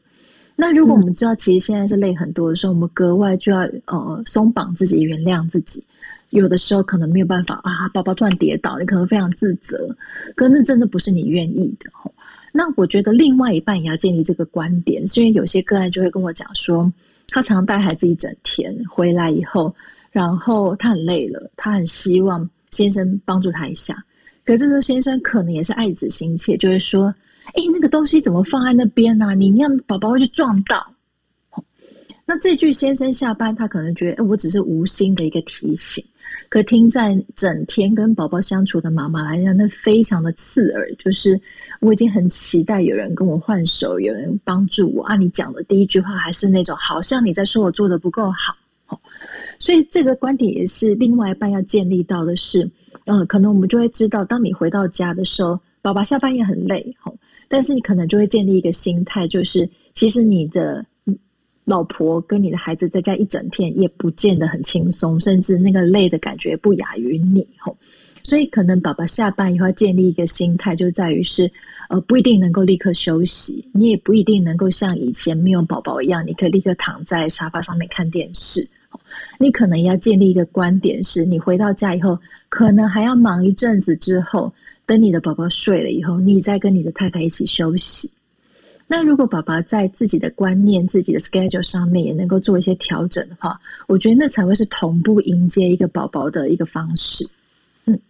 [0.56, 5.84] 那如果我们知道，其实现在是累很多的时候，我们格外就要呃松绑自己，原谅自己。
[6.30, 9.94] 有的时候可能没有办法啊，宝宝突然跌倒，你可能非常自责，
[10.36, 11.90] 可那真的不是你愿意的。
[12.50, 16.90] 那我觉得另外一半也要建立这个观点，因为有些个案就会跟我讲说。
[17.28, 19.74] 他常带孩子一整天，回来以后，
[20.10, 24.02] 然后他很累了，他很希望先生帮助他一下。
[24.44, 27.14] 可是这个先生可能也是爱子心切，就会说
[27.52, 29.34] ：“哎，那个东西怎么放在那边呢？
[29.34, 30.94] 你那样宝宝会去撞到。”
[32.24, 36.04] 那这句先生下班，他可能觉得，我只是无心的一个提醒。
[36.48, 40.94] 可听在整天跟宝宝相处的妈妈来讲，那非常的刺耳。
[40.94, 41.38] 就是
[41.80, 45.14] 我已经很期待有人跟我换手，有人帮助我啊！
[45.16, 48.56] 你讲的第一句话还是那种，好像你在说我做的不够好。
[49.58, 52.70] 所以这个观点也是另外一半要建立到的是，
[53.04, 57.14] 嗯，可能我们就会知道，当你回到家的时候，宝宝下班也很累，吼，
[57.46, 60.84] 但是你可能就会建立一个心态，就是其实你的。
[61.68, 67.76] 老婆跟你的孩子在家一整天，也不见得很轻松，甚至那个累的感觉不亚于你吼。
[68.22, 71.50] 所以可能爸爸下班以后要建立一个心态，就在于是，
[71.90, 78.66] 呃，不一定能够立刻休息，你也不一定能够像以前没有宝宝一样，你可以立刻躺在沙发上面看电视。
[79.38, 84.50] 你可能要建立一个观点，是你回到家以后，可能还要忙一阵子之后，
[84.87, 88.11] 等你的宝宝睡了以后，你再跟你的太太一起休息。
[88.90, 97.29] 那如果宝宝在自己的观念、自己的 schedule 上面也能够做一些调整的话，我觉得那才会是同步迎接一个宝宝的一个方式。
[97.85, 98.00] 嗯，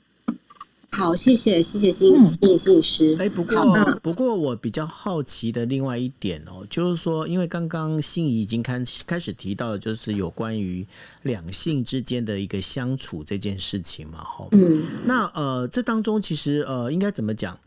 [0.91, 3.17] 好，谢谢，谢谢心谢谢心理师。
[3.19, 10.87] 哎，不过不过我比较好奇的另外一点哦，就是说，因为刚刚心仪已经开开始提到，就是有关于
[11.23, 14.47] 两性之间的一个相处这件事情嘛，哈。
[14.53, 14.85] 嗯。
[15.05, 17.59] 那呃，这当中其实呃，应该怎么讲，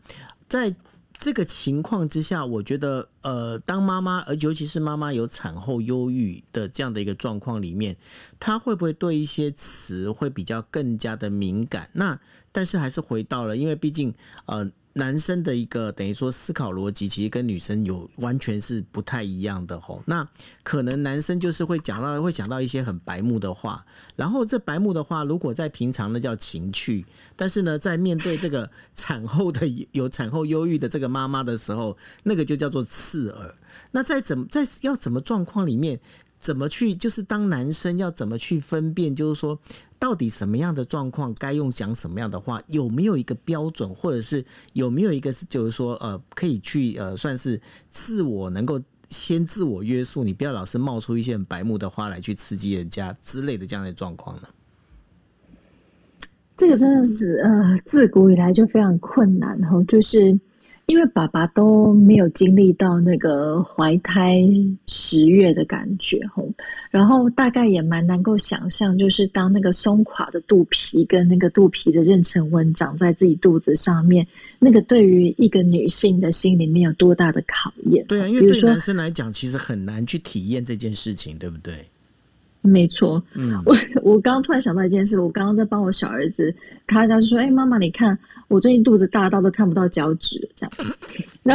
[0.48, 0.74] 在
[1.22, 7.96] 这个情况之下，我觉得，呃，当妈妈，而尤其是妈妈有产后忧郁的这样的一个状况里面，
[8.40, 11.88] 她会不会对一些词会比较更加的敏感？
[11.92, 12.18] 那
[12.50, 14.12] 但是还是回到了，因为毕竟
[14.46, 14.68] 呃。
[14.94, 20.02] 男生的一个等于说思考逻辑，其实跟女生有完全是不太一样的吼。
[20.06, 20.26] 那
[20.62, 23.84] 可能男生就是会讲到会讲到一些很白目的话，
[24.16, 33.54] 然后这白目的话，如果在平常那叫情趣，但是呢在面对这个产后的有产后忧郁的这个妈妈的时候，那个就叫做刺耳。
[33.92, 35.98] 那在怎么在要怎么状况里面，
[36.38, 39.58] 怎么去就是当男生要怎么去分辨，就是说。
[40.02, 42.60] 到底什么样的状况该用讲什么样的话？
[42.66, 48.80] 有没有一个标准，或者是有没有一个是，就是说，呃，可以去呃，算是自我能够
[49.10, 54.48] 先自我约束，你不要老是冒出一些很白目的话来去刺激人家之类的这样的状况呢？
[56.56, 60.36] 这个真的是呃，自古以来就非常困难哈，就是。
[60.92, 64.42] 因为爸爸都没有经历到那个怀胎
[64.86, 66.46] 十月的感觉吼，
[66.90, 74.26] 然后大概也蛮能够想象，就是当那个松垮的肚皮跟那个肚皮的妊娠纹长在自己肚子上面，
[74.58, 78.04] 那个对于一个女性的心里面有多大的考验？
[78.06, 81.72] 对啊，因为对男生来讲，其实很难去体验这件事情，对不对？
[82.62, 86.54] 没错，嗯，我我刚刚突然想到一件事，我刚刚在帮我小儿子，
[86.86, 90.72] 他他就说，哎，妈妈，你看我最近肚子大到都看不到脚趾，这样，
[91.42, 91.54] 那。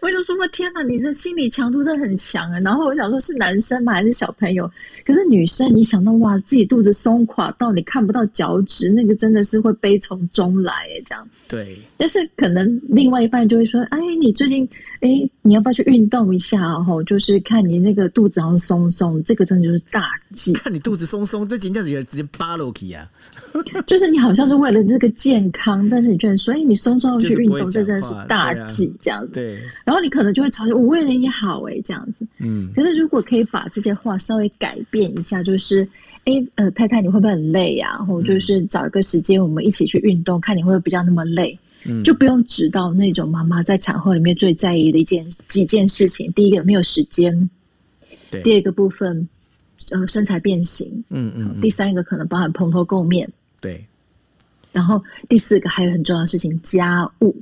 [0.00, 3.92] 我就说：“我天哪，你这心理强度真的很强啊！”然后我想说，是男生吗？
[3.92, 4.70] 还是小朋友？
[5.04, 11.26] 可是女生，你想到哇，自己肚子松垮到你看不到脚趾，那个真的是会悲从中来哎，这样。
[11.48, 11.76] 对。
[11.96, 14.68] 但是可能另外一半就会说：“哎，你最近
[15.00, 15.08] 哎，
[15.42, 16.60] 你要不要去运动一下？
[16.62, 20.52] 哦，就是看你那个肚子好像松松，这个真的就是大忌。
[20.54, 23.08] 看你肚子松松，这紧接着直接扒楼梯啊！
[23.86, 29.34] 就是你好像是为了这个健康，但是你居然说，哎，你松松要去运动，这真的是大忌，这样子。
[29.34, 29.62] 对。
[29.84, 32.26] 然后你可能就会嘲笑我为了你好哎，这样子。
[32.38, 35.86] 嗯，可是如果可以把这些话稍微改变一下，就是
[36.24, 37.96] 哎呃，太太你会不会很累呀？
[37.98, 41.58] 然后就是找一个时间我们一起去运动，看你会不会比较那么累。
[41.86, 46.32] 嗯，就不用指到那种妈妈在产后里面最在意的一件几件事情。
[46.32, 47.50] 第一个没有时间，
[48.30, 48.40] 对。
[48.42, 49.28] 第二个部分
[49.90, 51.60] 呃身材变形，嗯嗯。
[51.60, 53.84] 第三个可能包含蓬头垢面，对。
[54.72, 57.36] 然后第四个还有很重要的事情，家务。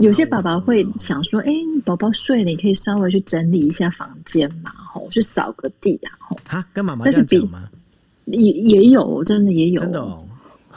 [0.00, 1.52] 有些爸爸会想说：“哎，
[1.84, 7.68] 宝宝睡了，你可以稍微去整理一下房间嘛，吼，去扫个地啊，吼。”哈，跟妈妈这样讲吗？
[8.26, 10.24] 也也有，真的也有，真的哦。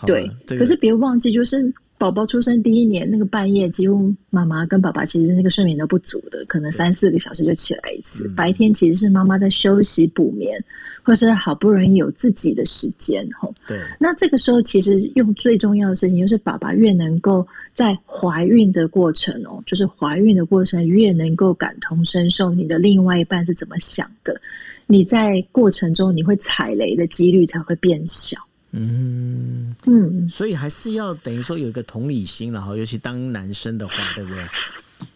[0.06, 1.74] 对，可是别忘记，就是。
[2.02, 8.28] 宝宝出生第一年，那个半夜几乎妈妈跟爸爸其实那个睡眠都不足的，可能三四个小时就起来一次。
[8.30, 10.60] 白天其实是妈妈在休息补眠，
[11.04, 13.54] 或是好不容易有自己的时间吼。
[13.68, 24.42] 对，那这个时候其实用最重要的事情就是爸爸越能够在怀孕的过程哦，就是怀孕的过程越能够感同身受你的另外一半是怎么想的，
[24.88, 28.40] 你在过程中你会踩雷的几率才会变小。
[28.72, 34.44] 嗯嗯，所以还是要等于说有一个同理心，然后尤其当男生的话，对不对？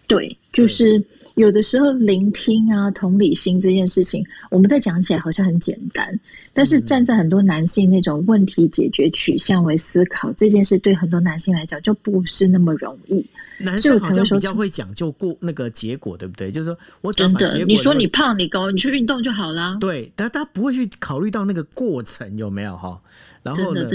[0.08, 1.04] 对，就是
[1.34, 6.20] 有的时候聆听啊，同理心这件事情，我们在讲起来好像很简单，
[6.54, 13.26] 但是站在很多男性那种问题解决取向为思考，这件事对很多男性来讲就不是那么容易。
[13.58, 16.52] 男生好像比较会讲究过那个结果，对不对？
[16.52, 19.78] 就是说我真的，你说你胖你高，你去运动就好啦。
[19.80, 23.02] 对，但他不会去考虑到那个过程有没有哈。
[23.46, 23.88] 然后呢？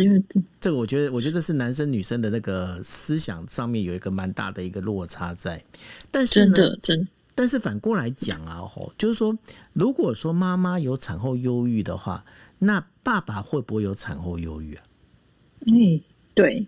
[0.61, 5.61] 这个我觉得，我觉得这是男生女生的那个思想上面有一个蛮大的一个落差在。
[6.09, 9.37] 但是呢，真但是反过来讲啊，吼，就是说，
[9.73, 12.25] 如果说妈妈有产后忧郁的话，
[12.61, 14.85] 那爸爸会不会有产后忧郁啊？
[15.67, 16.01] 哎，
[16.33, 16.65] 对。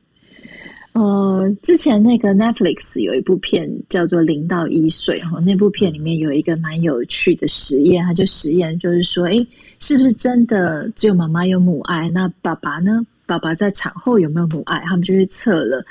[0.92, 9.46] 呃，之前那个 Netflix 有一部片叫做《零到一岁》哈，那部片里面有一个蛮有趣的实验，他就实验就是说，哎，
[9.80, 12.10] 是不是真的只有妈妈有母爱？
[12.10, 13.06] 那爸爸呢？
[13.24, 14.80] 爸爸在产后有没有母爱？
[14.80, 15.82] 他们就去测了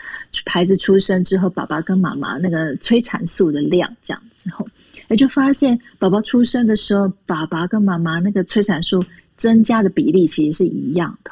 [0.45, 4.63] 孩子出生之后，爸爸跟妈妈那个催产素的量，这样子后，
[5.09, 9.03] 也就发现宝宝出生的时候，爸爸跟妈妈那个催产素
[9.35, 11.31] 增加的比例其实是一样的。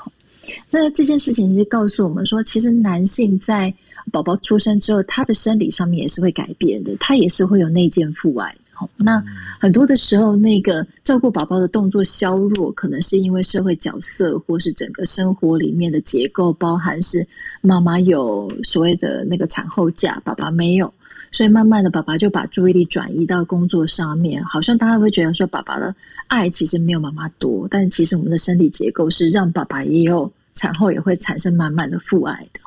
[0.71, 3.73] 那这件事情就告诉我们说，其实男性在
[4.11, 8.55] 宝宝出生之后，他的生理上面也是会改变的，他也是会有内建父爱。
[8.95, 9.21] 那
[9.59, 17.27] 很多的时候，那个照顾宝宝的动作削弱，可能是因为社会角色，或是整个生活里面的结构，包含是
[17.59, 20.93] 妈妈有所谓的那个产后假，爸爸没有，
[21.29, 25.93] 所以慢慢的，爸爸就把注意力转移到工作上面，好像大家会觉得说，爸爸的
[26.27, 30.31] 爱其实没有妈妈多，但其实我们的生理结构是让爸爸也有。
[30.59, 32.59] 产后也会产生满满的父爱的，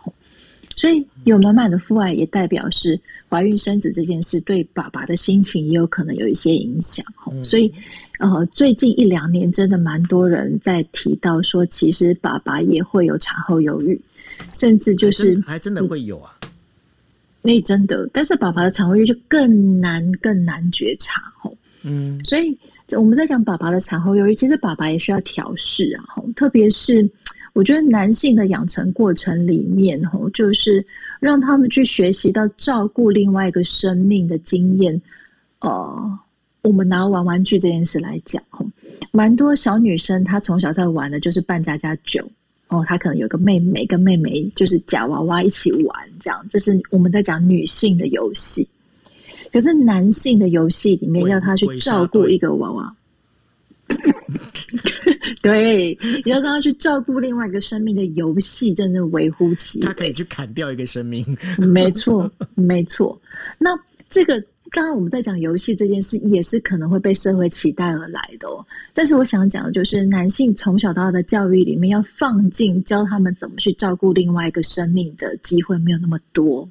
[0.76, 7.04] 所以有满满的父爱，也代表是怀孕生子这件事对爸爸的心情也有可能有一些影响。
[7.44, 7.70] 所以，
[8.18, 14.00] 呃，最近一两年真的蛮多人在提到说，其实爸爸也会有产后忧郁。
[14.52, 16.34] 甚至就是还真的会有啊。
[17.42, 21.56] 那真的，但是爸爸的肠胃就更难更难觉察吼。
[21.82, 22.58] 嗯，所以
[22.90, 26.04] 我们在讲爸爸的产后忧郁，其实爸爸也需要调试啊。
[26.08, 27.08] 吼，特别是
[27.54, 30.84] 我觉得男性的养成过程里面，吼，就是
[31.20, 35.00] 让他们去学习到照顾另外一个生命的经验。
[35.60, 36.18] 呃，
[36.62, 38.66] 我们拿玩玩具这件事来讲，吼，
[39.10, 42.26] 蛮多小女生她从小在玩的就是扮家家酒。
[42.68, 46.46] 哦，她可能有个妹妹，跟妹妹就是假娃娃一起玩，这样。
[46.48, 48.66] 这是我们在讲女性的游戏。
[49.52, 52.96] 可是男性的游戏里面，要他去照顾一个娃娃，
[55.52, 59.86] 对，要让他去照顾另外一个生命的游戏，真的微乎其微。
[59.86, 61.24] 他可以去砍掉一个生命，
[61.58, 63.20] 没错，没错。
[63.58, 63.70] 那
[64.08, 64.42] 这个。
[64.74, 68.64] 刚刚我们在讲游戏这件事，也是可能会被社会期待而来的哦。
[68.94, 76.66] 但是我想讲的就是，男性从小到大的教育里面，要放进教他们怎么去照顾另外一个生命的机会没有那么多。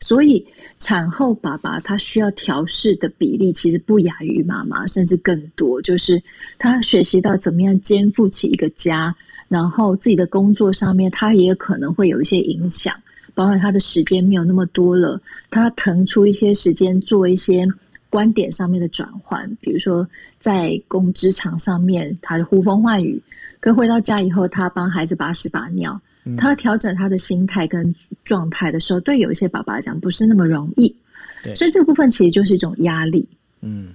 [0.00, 0.42] 所以
[0.84, 5.80] 产后爸爸他需要调试的比例，其实不亚于妈妈，甚至更多。
[5.80, 6.22] 就是
[6.58, 9.16] 他学习到怎么样肩负起一个家，
[9.48, 12.94] 然后自己的工作上面，他也可能会有一些影响。
[13.32, 15.18] 包括他的时间没有那么多了，
[15.50, 17.66] 他腾出一些时间做一些
[18.10, 20.06] 观点上面的转换，比如说
[20.38, 23.18] 在工职场上面，他呼风唤雨；
[23.58, 25.98] 跟回到家以后，他帮孩子把屎把尿，
[26.38, 27.94] 他调整他的心态跟
[28.24, 30.94] 状态的时候，对有一些爸爸来讲不是那么容易。
[31.54, 33.28] 所以这个部分其实就是一种压力。
[33.60, 33.88] 嗯，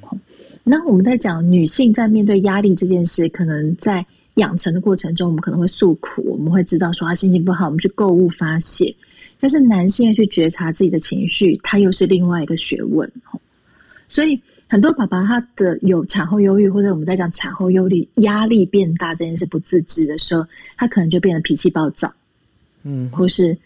[0.64, 4.06] 那我们在讲女性在面对压力这件事，可能在
[4.36, 8.96] 养成的过程中，我们可能会诉苦，我们会知道说他心情不好，我们去购物发泄。
[9.40, 13.12] 但是男性要去觉察自己的情绪，他又是另外一个学问。
[14.08, 20.46] 所以很多爸爸他的有产后忧郁，或者我们在讲产后忧虑、压力变大这件事不自知的时候，
[20.78, 22.14] 他可能就变得脾气暴躁。
[22.84, 23.58] 嗯，或是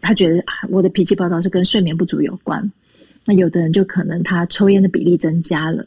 [0.00, 2.70] 他觉得啊，我的脾气暴躁是跟睡眠不足有关。
[3.24, 5.84] 那有的人就可能他抽烟的比例增加了，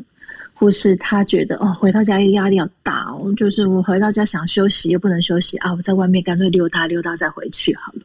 [0.53, 8.01] 或是他觉得哦，回到家压力要大哦，就是我回到家想休息又不能休息啊，我在外面干脆溜达溜达再回去好了。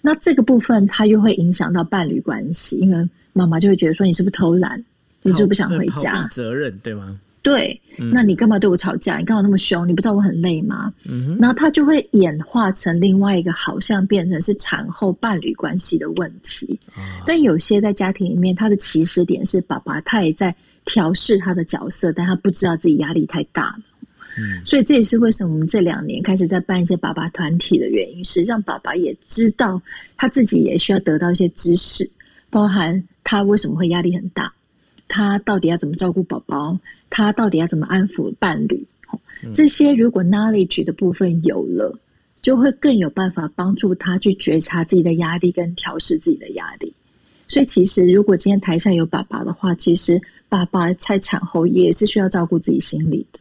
[0.00, 4.84] 那这个部分，他又会影响到伴侣关系，因为妈妈就会觉得说，你是不是偷懒？
[5.22, 6.26] 你是不是不想回家？
[6.30, 7.18] 责任对吗？
[7.42, 9.18] 对，那你干嘛对我吵架？
[9.18, 9.86] 你干嘛那么凶？
[9.86, 10.94] 你不知道我很累吗？
[11.04, 16.78] 嗯然后他就会演化成另外一个，好像变成是产后伴侣关系的问题。
[17.26, 23.82] 但有些在家庭里面，他的起始点是爸爸，他也在调试他的角色，但他不知道自己压力太大了。
[24.38, 29.82] 嗯，所以这也是为什么我们这两年开始在办一些爸爸团体的原因，是让爸爸也知道
[30.16, 32.08] 他自己也需要得到一些知识，
[32.50, 34.54] 包含他为什么会压力很大，
[35.08, 36.78] 他到底要怎么照顾宝宝，
[37.14, 38.86] 他到底要怎么安抚伴侣，
[39.54, 41.94] 这些如果 knowledge 的部分有了，
[42.40, 46.90] 就会更有办法帮助他去觉察自己的压力跟调试自己的压力。
[47.48, 53.38] 所以其实如果今天台下有爸爸的话，其实爸爸在产后也是需要照顾自己心理的。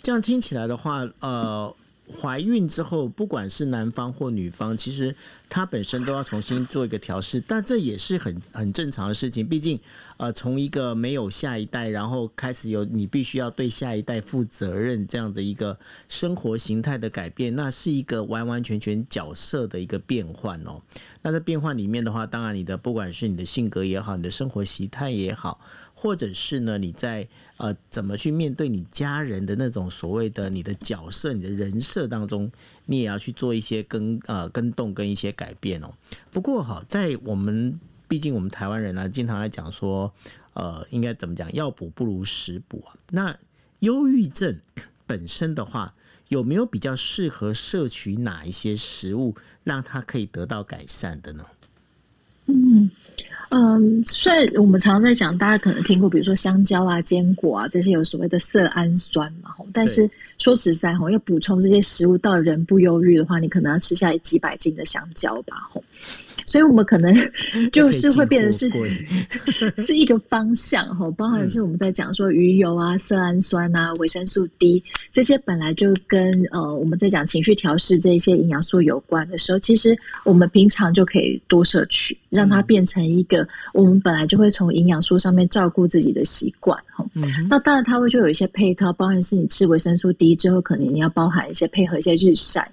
[0.00, 1.74] 这样听起来的话，呃，
[2.12, 5.14] 怀孕之后，不管是男方或女方，其实
[5.48, 9.48] 他本身都要重新做一个调试，但这也是很很正常的事情。
[9.48, 9.80] 毕竟，
[10.18, 20.80] 呃，从一个没有下一代，然后开始有你必须要对下一代负责任这样的一个生活形态的改变，那是一个完完全全角色的一个变换哦。
[21.22, 25.60] 那在变换里面的话，当然你的不管是你的性格也好，你的生活习态也好。
[25.94, 26.78] 或者是呢？
[26.78, 27.28] 你在
[27.62, 32.50] 呃怎么去面对你家人的那种所谓的你的角色、你的人设当中，
[32.86, 35.88] 你也要去做一些跟呃跟动跟一些改变哦。
[36.32, 40.12] 不过哈，在我们毕竟我们台湾人呢，经常来讲说，
[40.54, 41.52] 呃，应该怎么讲？
[41.54, 42.98] 药补不如食补啊。
[43.10, 43.38] 那
[43.78, 44.58] 忧郁症
[45.06, 45.94] 本身的话，
[46.30, 51.46] 有没有比较适合摄取哪一些食物，让它可以得到改善的呢？
[52.46, 52.90] 嗯。
[53.54, 65.84] 嗯，虽然我们常常在讲，大家可能听过，比如说香蕉啊、坚果啊这些有所谓的色氨酸嘛，但是说实在吼，要补充这些食物到人不忧郁的话，你可能要吃下几百斤的香蕉吧，吼。
[66.52, 67.16] 所以，我们可能
[67.72, 68.68] 就是会变成是
[69.82, 87.02] 是一个方向哈，包含是我们在讲说鱼油啊、色氨酸啊、维生素 D 这些本来就跟呃我们在讲情绪调试这些营养素有关的时候，其实我们平常就可以多摄取，让它变成一个我们本来就会从营养素上面照顾自己的习惯哈。
[87.48, 92.70] 那当然，它会就有一些配套，包含是你吃维生素 D 之后，可能你要包含一些配合一些日晒。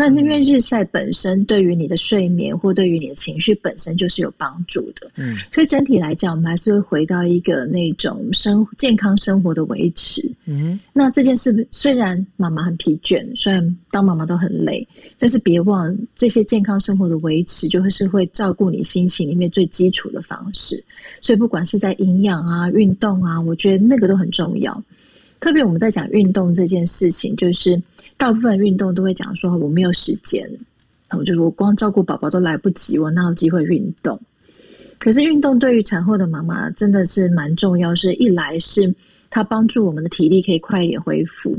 [0.00, 10.22] 那因为日晒本身对于你的睡眠或对于你的情绪本身就是有帮助的，嗯，所以整体来讲，我们还是会回到一个那种生健康生活的维持。
[10.46, 14.86] 嗯，那这件事虽然妈妈很疲倦，虽然当妈妈都很累，
[15.18, 20.80] 但是别忘这些健康生活的维持，就会是会照顾你心情里面最基础的方式。
[21.20, 24.80] 所以不管是在营养啊、运动啊，我觉得那个都很重要。
[25.40, 27.80] 特别我们在讲运动这件事情，就是
[28.18, 30.46] 大部分运动都会讲说我没有时间，
[31.16, 34.20] 我就是我光照顾宝宝都来不及，我哪有机会运动？
[34.98, 38.92] 可是运动对于产后的妈妈真的是蛮重要，是一来是
[39.30, 41.56] 它帮助我们的体力可以快一点恢复，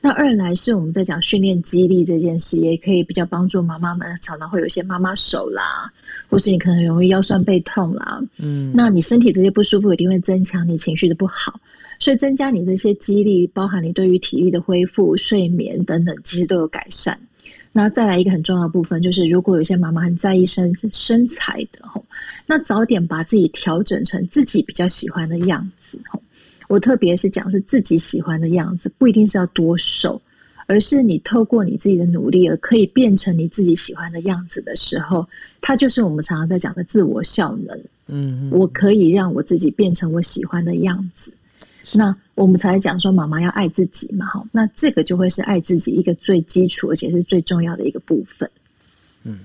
[0.00, 5.88] 那二来是我们在讲训练肌力这件事，也可以比较帮助妈妈们常常会有一些妈妈手啦，
[6.28, 11.60] 或是你可能容易腰酸背痛啦，嗯，那你身体这些不舒服一定会增强你情绪的不好。
[12.00, 17.16] 所以增加你这些肌力，包含你对于体力的恢复、睡眠等等，其实都有改善。
[17.72, 22.04] 那再来一个很重要的部分，就是如果有些妈妈很在意身身材的吼，
[22.46, 26.20] 那早点把自己调整成自己比较喜欢的样子吼。
[26.68, 30.20] 我特别是讲是自己喜欢的样子，不一定是要多瘦，
[30.66, 35.28] 而是你透过你自己的努力而可以变成你自己喜欢的样子的时候，
[35.60, 37.78] 它就是我们常常在讲的自我效能。
[38.08, 41.30] 嗯，我可以让我自己变成我喜欢的样子。
[41.94, 48.50] 那我们才讲说妈妈要爱自己嘛，哈，那这个就会是爱自己一个最基础而且是最重要的一个部分。
[49.24, 49.36] 嗯，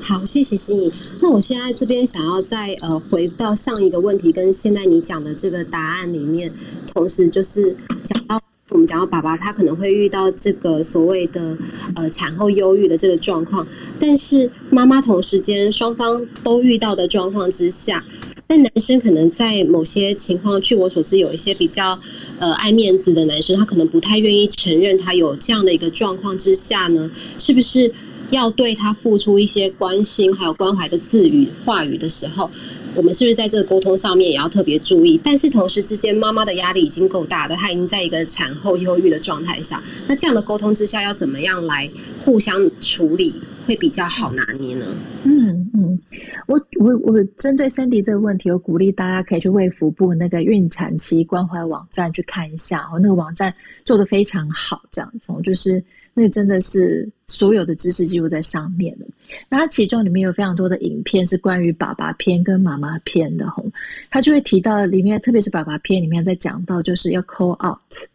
[0.00, 0.92] 好，谢谢心怡。
[1.20, 6.52] 那我现在这边想要再呃回到上一个问题，跟现在你讲的这个答案里面，
[6.92, 7.74] 同时就是
[8.04, 11.58] 讲到我们讲到爸爸他可能会遇到这个所谓的
[11.96, 13.66] 呃产后忧郁的这个状况，
[13.98, 18.04] 但是妈妈同时间双方都遇到的状况之下。
[18.48, 21.98] 但男生可能在某些情况，据我所知，有一些比较
[22.38, 27.92] 呃爱面子的男生，他可能不太愿意承认他有这样的一个状况之下呢，是不是
[28.30, 32.48] 要对他付出一些关心还有关怀的字语话语的时候，
[32.94, 35.20] 我们是不是在这个沟通上面也要特别注意？
[35.22, 41.90] 但是同时之间，妈妈的压力已经够大的，她已经在一个产后忧郁的状态下，那这样的沟通之下，要怎么样来
[42.20, 43.34] 互相处理
[43.66, 44.86] 会比较好拿捏呢？
[45.24, 45.98] 嗯嗯，
[46.46, 53.52] 我我我针对 Cindy 这个问题，我鼓励大家可以去卫福部那个孕产期关怀网站去看一下哦，那个网站
[53.84, 55.82] 做的非常好，这样子，就是
[56.14, 59.06] 那个真的是所有的知识记录在上面的。
[59.48, 63.64] 那其中里面有非常多的影片是关于爸爸篇跟妈妈篇的，吼，
[64.08, 68.08] 他就会提到里面，特别是爸爸篇里面在讲到就是要 call out，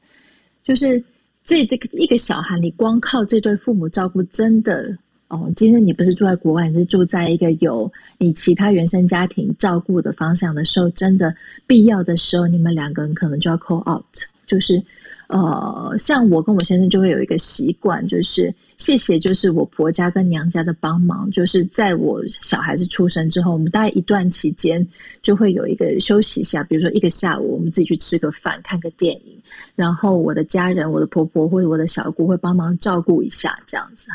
[0.64, 1.04] 就是
[1.44, 4.98] 这这个一个小孩，你光靠这对父母照顾，真的。
[5.32, 11.34] 哦，今天你不是住在国外，你是住在一个有你其他原生家庭照顾的方向的时候，真的
[11.66, 14.04] 必要的时候，你们两个人可能就要 call out，
[14.46, 14.84] 就是
[15.32, 24.86] 呃，像我跟我先生就会有一个习惯，就是谢谢，就是我婆家跟娘家的帮忙，就是在我小孩子出生之后，我们大概一段期间
[25.22, 29.38] 就会有一个休息一下，比如说一个下午，我们自己去吃个饭，看个电影。
[29.74, 34.10] 然后我的家人，我的婆婆或者我的小姑会帮忙照顾一下，这样子。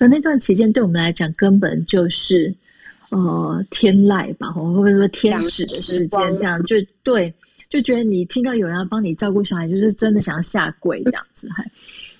[0.00, 2.52] 可那段期间对我们来讲，根本就是
[3.10, 7.32] 呃天籁吧，或者说天使的时间，这样就对，
[7.68, 11.48] 就觉得你听到有人要帮你照顾小孩，就是真的想要下跪这样子。
[11.50, 11.64] 还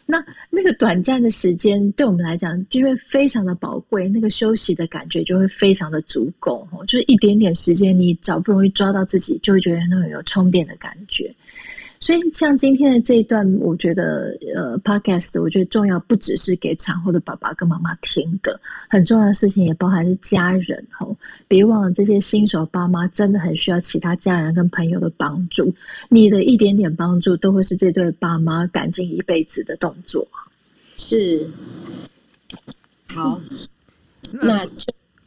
[0.09, 6.67] 那那个短暂的时间，对我们来讲就会非常的宝贵，那个休息的感觉就会非常的足够。
[6.87, 11.35] 就是一点点时间，你早不容易抓到自己，就会觉得那种有充电的感觉。
[12.07, 21.17] 所以，像今天的这一段，我觉得，呃，podcast，我觉得重要不只是给产后的爸爸跟妈妈听的，很重要的事情也包含是家人吼。
[21.49, 25.75] 别忘了，这些新手爸妈真的很需要其他家人跟朋友的帮助。
[26.09, 30.25] 你的一点点帮助，都会是这对爸妈感激一辈子的动作。
[30.97, 31.45] 是，
[33.09, 33.41] 好，
[34.31, 34.65] 那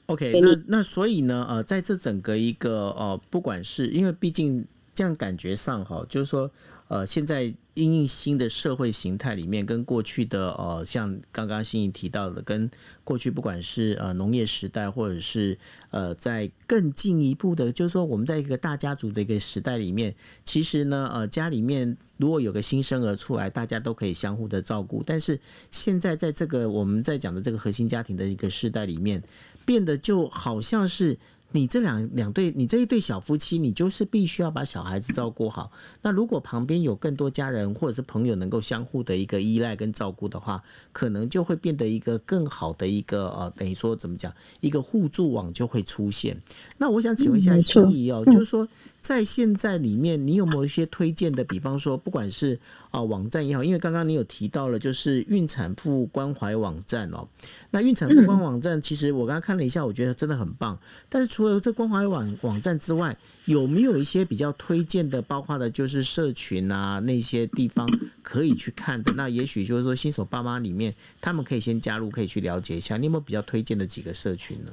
[0.05, 4.65] OK，那那所以呢，呃，在这整个一个呃，不管是因为毕竟。
[4.99, 6.51] 这样感觉上哈，就是说，
[6.89, 7.43] 呃，现在
[7.73, 12.69] 因应新的社会形态里面，跟过去的呃，像刚刚欣怡提到的，跟
[13.05, 15.57] 过去不管是呃农业时代，或者是
[15.91, 25.01] 呃在更进一步的，就是说我们在一个大家族的一个时代里面，其实呢，呃，家里面如果有个新生儿出来，大家都可以相互的照顾。
[25.05, 25.39] 但是
[25.71, 29.23] 现在在这个我们在讲的这个核心家庭的一个时代里面，
[29.65, 31.17] 变得就好像是。
[31.51, 35.71] 你这两两对，你这一对小夫妻，你就是必须要把小孩子照顾好。
[36.01, 46.37] 那如果旁边有更多家人或者是朋友能够相互的一个依赖跟照顾的话，可能就会变得一个更好的一个呃，等于说怎么讲，一个互助网就会出现。
[46.77, 48.67] 那我想请问一下心仪哦，就是说
[49.01, 51.43] 在现在里面，你有没有一些推荐的？
[51.43, 52.59] 比方说，不管是
[52.91, 57.27] 啊网站也好，因为刚刚你有提到了，就是孕产妇关怀网站哦。
[57.71, 60.77] 那孕产妇关怀网站，其实我刚刚看了一下，我觉得真的很棒。
[61.07, 67.89] 但是除了这关怀网网站之外，有没有一些比较推荐的，包括的就是社群啊那些地方
[68.21, 69.11] 可以去看的？
[69.13, 72.97] 那也许就是说新手爸妈里面，他们可以先加入，可以去了解一下。
[72.97, 74.71] 你有没有比较推荐的几个社群呢？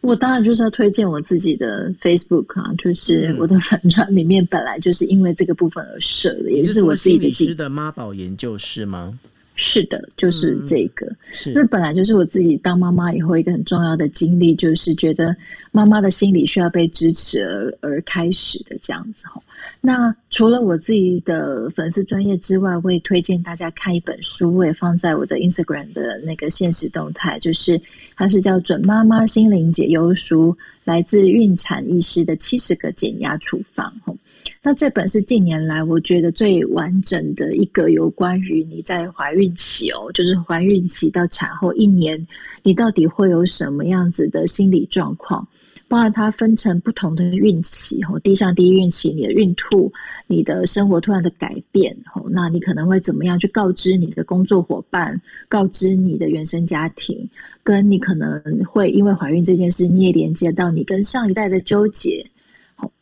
[0.00, 9.18] 我当然就是要推荐我自己的 Facebook 啊，就是我的粉专里面本来就是因为这个部分而设的，也是我自己的的妈宝研究室吗？
[9.54, 11.06] 是的，就是这个。
[11.32, 15.34] 是那本来就是我自己当妈妈以后一个很重要的经历，就是觉得
[15.70, 19.40] 妈妈的心理需要被支持而而开始的这样子哈。
[19.80, 27.80] 那除了我自己的粉丝专业之外，我也推荐大家看一本书，我也放在我的 Instagram 的那个现实动态，就是
[28.16, 30.52] 它是叫《准妈妈心灵解忧书》，
[30.84, 34.12] 来自孕产医师的七十个减压处方哈。
[34.62, 42.26] 那这本是近年来我觉得最完整的一个有关于你在怀孕期哦，就是怀孕期到产后一年，
[42.62, 45.46] 你到底会有什么样子的心理状况？
[45.86, 49.92] 包括它分成不同的孕期哦，第一项第一孕期，你的孕吐，
[50.26, 57.28] 你的生活突然的改变哦，那你可能会怎么样去告知你的工作伙伴，告知你的原生家庭，
[57.62, 62.26] 跟你可能会因为怀孕这件事，你也连接到你跟上一代的纠结。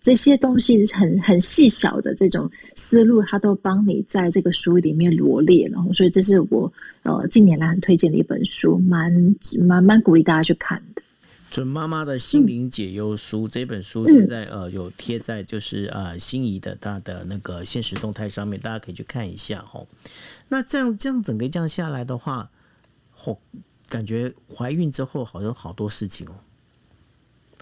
[0.01, 6.73] 这些东西很很细小的这种思路，他都帮你在这个书里面罗列了，所以这是我
[7.03, 9.13] 呃近年来很推荐的一本书，蛮
[9.61, 11.03] 蛮蛮鼓励大家去看的。
[11.51, 19.85] 准妈妈的心灵解忧书这本书现在呃有贴在就是呃心仪的他的那个现实动态上面，大家可以去看一下哈。
[20.49, 22.51] 那这样这样整个这样下来的话，
[23.25, 23.37] 哦，
[23.89, 26.35] 感觉怀孕之后好像好多事情哦，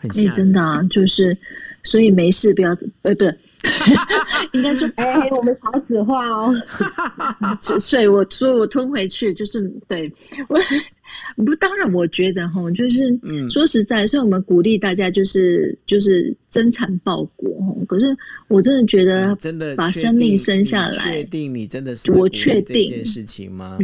[0.01, 1.37] 很吓真的啊，就是。
[1.83, 3.39] 所以没事，不要，呃，不是，
[4.53, 6.55] 应该说，哎，我们草子化哦。
[7.61, 10.11] 所以我说我吞回去，就是对
[10.49, 10.59] 我
[11.45, 13.19] 不，当然我觉得哈，就是
[13.51, 17.75] 说实在，是我们鼓励大家，就是就是增产报国哈。
[17.89, 18.17] 可是
[18.49, 23.79] 我真的觉得，真的把生命生下来，确定你真的是我确定这件事情吗？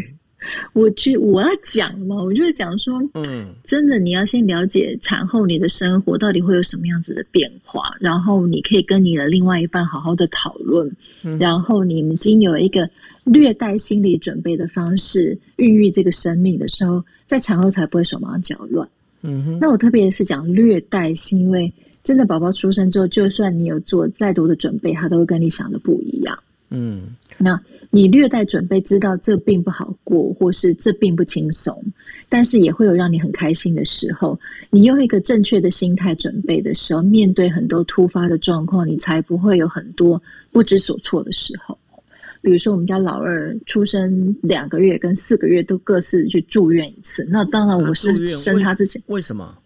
[0.72, 10.90] 我去，我要讲嘛，我就是讲说，嗯，真的，你要先了解产后你的生活到底会有什么样子的变化，然后你可以跟你的另外一半好好的讨论，
[11.38, 12.88] 然后你们经有一个
[13.24, 18.88] 略带心理准备的方式孕育这个生命的时候，在产后才不会手忙脚乱。
[19.22, 21.72] 嗯哼，那我特别是讲略带，是因为
[22.04, 26.38] 真的宝宝出生之后，就算你有做再多的准备，他都会跟你想的不一样。
[26.70, 27.60] 嗯，那
[27.90, 31.80] 你略带准备，知道这并不好过，或是这并不轻松，
[32.28, 34.38] 但是也会有让你很开心的时候。
[34.70, 41.78] 你用一个正确的心态准备的时候，面对很多突发的状况，你才不会有很多不知所措的时候。
[42.42, 49.56] 比如说，我们家老二出生两个月跟四个月都各自去住院一次，那当然我是生他之前，为什么？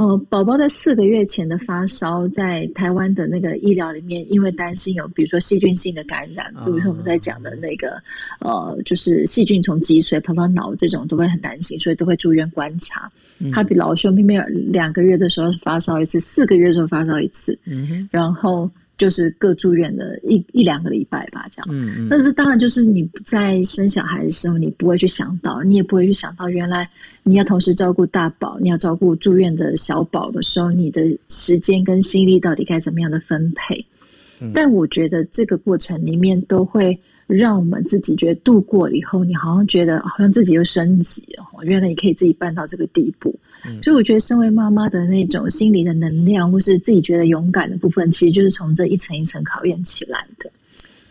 [0.00, 8.02] 呃，宝宝在四个月前的发烧，在台湾的那个医疗里面，因为担心有比如说细菌性的感染，比如说我们在讲的那个
[8.38, 13.12] 呃，就是细菌从脊髓跑到脑这种，都会很担心，所以都会住院观察。
[13.52, 14.38] 他比老兄妹妹
[14.72, 17.58] 两个月的时候发烧一次，四个月的时候发烧一次，
[18.10, 18.70] 然后。
[19.00, 21.66] 就是各住院的一一两个礼拜吧，这样。
[21.70, 22.08] 嗯嗯。
[22.10, 26.86] 但是当然，就是你在生小孩的时候，你不会去想到，你也不会去想到，原来
[27.22, 33.82] 你要同时照顾大宝，你要照顾住院的小宝的时候，你的时间跟心力到底该怎么样的分配？
[34.52, 43.34] 但我觉得这个过程里面都会让我们自己觉得度过了以后，你好像觉得好像自己又升级了，原来你可以自己办到这个地步。
[43.82, 50.50] 所以我觉得，身为妈妈的那种心理的能量，或是自己觉得勇敢的部分，其实就是从这一层一层考验起来的。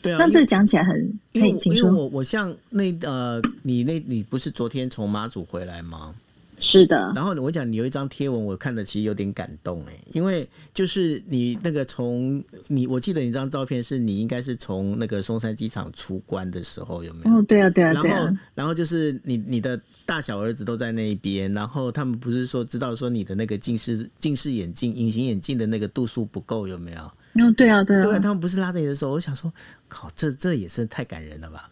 [0.01, 6.15] 对啊，那这讲起来很，因为因为我我像那呃，你那你不是昨天从妈祖回来吗？
[6.59, 17.37] 是的，然后我讲你有一张贴文，我看的其实有点感动哎，因为就是你那个从你，我记得你张照片是你应该是从那个松山机场出关的时候有没有？
[17.37, 27.01] 哦，对啊，对啊，然后然后就是你你的大小儿子都在那一边，然后他们不是说知道说你的那个近视近视眼镜隐形眼镜的那个度数不够有没有？
[27.45, 29.53] 哦，对啊，对啊，对，他们不是拉着你的手，我想说，
[29.87, 31.69] 靠，这这也是太感人了吧。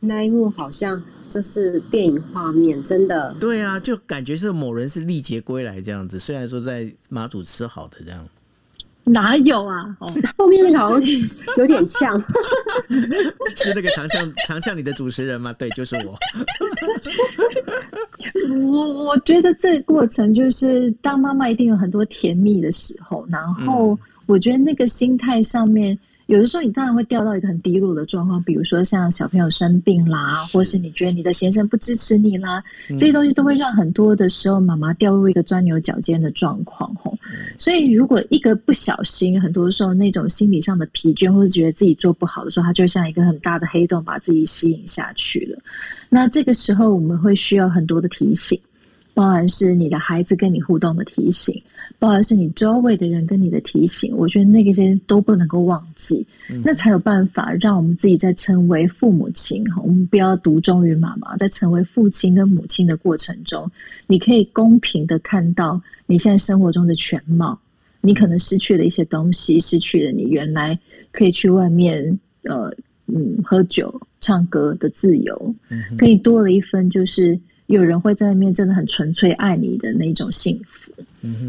[0.00, 3.34] 那一幕好像就是电影画面，真的。
[3.40, 8.26] 对啊，就感觉是某人是历劫归来这样子，虽然说在马祖吃好的这样。
[9.08, 9.96] 哪有啊？
[10.00, 11.00] 哦， 后面那个好像
[11.58, 12.18] 有点像，
[13.54, 15.52] 是那个长枪长枪里的主持人吗？
[15.52, 16.18] 对，就是我。
[18.70, 25.98] 我我觉得这个过程就是当妈妈一定有很多甜蜜的时候，然后我觉得那个心态上面。
[26.26, 32.62] 有的时候，你当然会掉到一个很低落的状况，比如说像小朋友生病啦，或是你觉得你的先生不支持你啦，
[32.98, 36.92] 这些东西都会让很多的时候妈妈掉入一个钻牛角尖的状况。
[36.96, 37.16] 吼，
[37.58, 45.58] 所以如果一个不小心，很多时候那种心理上的疲倦，或者觉得自己做不好的时候，它就像一个很大的黑洞，把自己吸引下去了。
[46.08, 48.60] 那这个时候，我们会需要很多的提醒。
[49.14, 51.62] 包含是你的孩子跟你互动的提醒，
[51.98, 56.26] 包含是你周围的人跟你的提醒，我觉得那个些都不能够忘记，
[56.62, 63.70] 那才有办法让我们自己在成为父母亲哈，我们不要独忠于妈妈，在成为父亲跟母亲的过程中，
[64.06, 67.58] 你可以公平的看到你现在生活中的全貌，
[68.00, 70.78] 你可能失去了一些东西，失去了你原来
[71.12, 72.70] 可以去外面呃
[73.06, 75.54] 嗯喝酒唱歌的自由，
[75.96, 77.38] 可以多了一分就是。
[77.66, 80.92] 有人会在那边真的很纯粹爱你的那种幸福，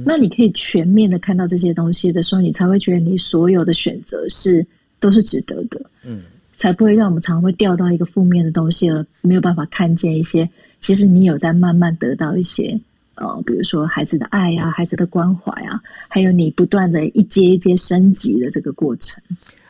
[0.05, 4.65] 那你可以全面的看到这些东西的时候，你才会觉得你所有的选择是
[4.99, 6.21] 都是值得的，嗯，
[6.57, 10.49] 才不会让我们常常会掉到一个负面的东西，而没有办法看见一些
[10.81, 12.79] 其实你有在慢慢得到一些，
[13.15, 19.21] 呃，比如说孩子的爱啊，孩子的关怀啊，还有你不断的一阶一阶升级的这个过程。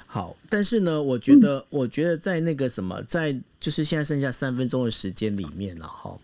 [0.06, 6.18] 好，但是呢，我觉得，我觉得在那个什么，在就是现在剩下三分钟的时间里面了哈。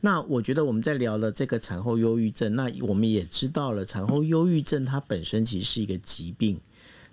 [0.00, 6.60] 那我觉得我们在聊了这个产后忧郁症，那我们也知道了产后忧郁症它本身其实是一个疾病。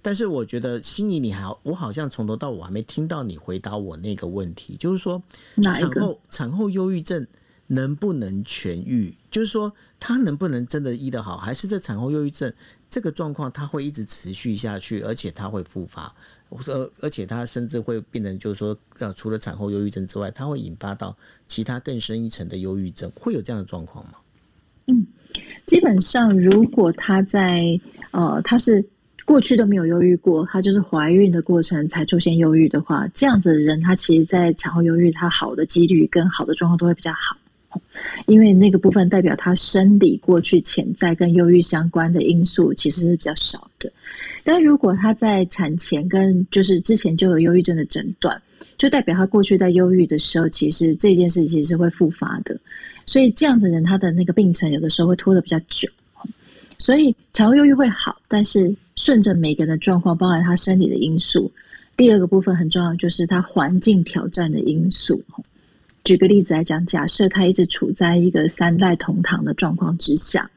[0.01, 5.21] 但是我觉得心仪，你还我好像从头到尾还没听到你回答我那个问题，就是说
[5.61, 7.27] 产后产后忧郁症
[7.67, 9.13] 能不能痊愈？
[9.29, 12.53] 就是说它能不能真的医得好，还是这产后忧郁症？
[12.89, 16.15] 这个状况它会一直持续下去，而且它会复发，
[17.01, 21.15] 而且它甚至会变成，就是说，呃，除了产后忧郁症之外，它会引发到
[21.47, 24.13] 其他更深一层的忧郁症，会有这样的状况吗？
[24.87, 25.05] 嗯，
[25.65, 27.79] 基本上，如果他在
[28.11, 28.83] 呃，他是
[29.25, 37.37] 过去都没有忧郁过，他就是怀孕的过程才出现忧郁的话，这样子的人，他其实，在产后忧郁，他好的几率跟好的状况都会比较好。
[38.25, 43.91] 因为那个部分代表他生理过去潜在跟忧郁相关的因素其实是比较少的，
[44.47, 48.41] 但如果他在产前跟就是之前就有忧郁症的诊断，
[48.77, 52.57] 就代表他过去在忧郁的时候，其实这件事情是会复发的，
[53.05, 55.89] 所以这样的人他的那个病程有的时候会拖得比较久，
[56.79, 61.51] 所以产后忧郁会好，但是顺着每个人的状况，包含他生理的因素，
[61.97, 65.21] 第二个部分很重要就是他环境挑战的因素。
[66.05, 70.49] 举个例子来讲，假设他一直处在一个三代同堂的状况之下，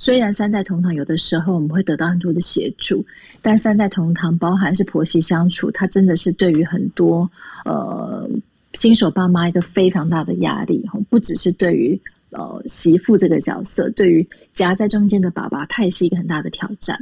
[0.00, 3.04] 虽然三代同堂有的时候我们会得到很多的协助，
[3.42, 7.30] 但三代同堂包含是婆媳相处，它真的是对于很多
[7.66, 8.26] 呃
[8.72, 10.88] 新手爸妈一个非常大的压力。
[11.10, 16.98] 不只是对于呃媳妇这个角色，对于夹在中间的爸爸，他也是一个很大的挑战。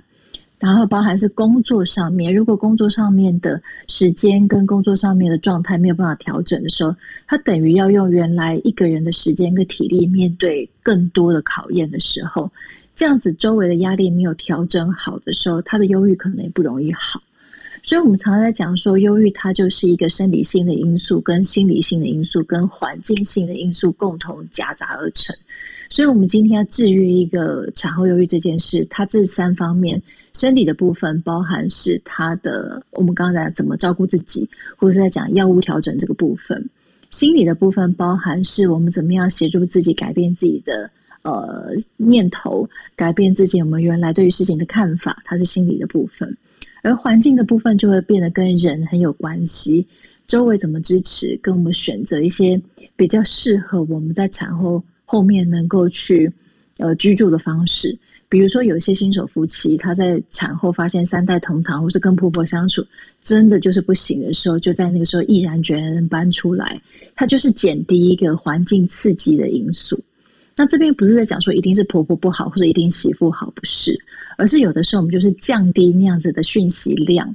[0.58, 6.92] 然后包含是工作上面，如果工作上面的时间跟工作上面的状态没有办法调整的时候，
[7.28, 12.50] 他等于要用原来一个人的时间跟体力面对更多的考验的时候，
[12.98, 17.22] 这样子周围的压力没有调整好的时候，他的忧郁可能也不容易好。
[17.80, 25.32] 所以我们常常在讲说，忧郁它就是一个生理性的因素、跟心理性的因素、跟环境性的因素共同夹杂而成。
[25.88, 34.46] 所以，我们今天要治愈一个产后忧郁这件事，它这三方面，生理的部分包含是他的，我们刚才怎么照顾自己，
[34.76, 36.58] 或者是在讲药物调整这个部分；
[37.12, 40.90] 心理的部分包含是我们怎么样协助自己改变自己的
[41.22, 46.28] 呃念头，改变自己我们原来对于事情的看法，它是心理的部分；
[46.82, 49.86] 而环境的部分就会变得跟人很有关系，
[50.26, 52.60] 周围怎么支持，跟我们选择一些
[52.96, 54.82] 比较适合我们在产后。
[55.10, 56.30] 后面能够去
[56.76, 57.98] 呃居住的方式，
[58.28, 62.84] 比如说有些新手夫妻，他在产后发现三代同堂，或是跟婆婆相处
[63.24, 66.78] 真的就是不行的时候，就在那个时候毅然决然搬出来，
[67.16, 69.98] 他就是减低一个环境刺激的因素。
[70.58, 73.98] 那这边不是在讲说一定是婆婆不好，或者一定媳妇好，不是，
[74.36, 77.34] 而是有的时候我们就是降低那样子的讯息量，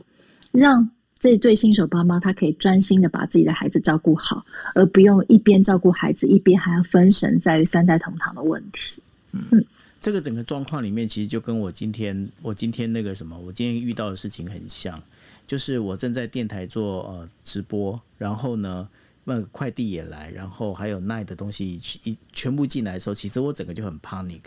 [0.51, 0.88] 让。
[1.19, 4.45] 这对新手爸妈，他可以专心的把自己的孩子照顾好，
[4.76, 9.01] 而不用一边照顾孩子，一边还要分神在于三代同堂的问题。
[9.32, 9.63] 嗯，
[10.01, 15.01] 这个整个状况里面，其实就跟我今天我今天那个什么，我今天遇到的事情很像，
[15.47, 18.86] 就是我正在电台做呃直播，然后呢，
[19.26, 24.41] 那快递也来，然后还有奈的东西一全部进来的时候，其实我整个就很 panic。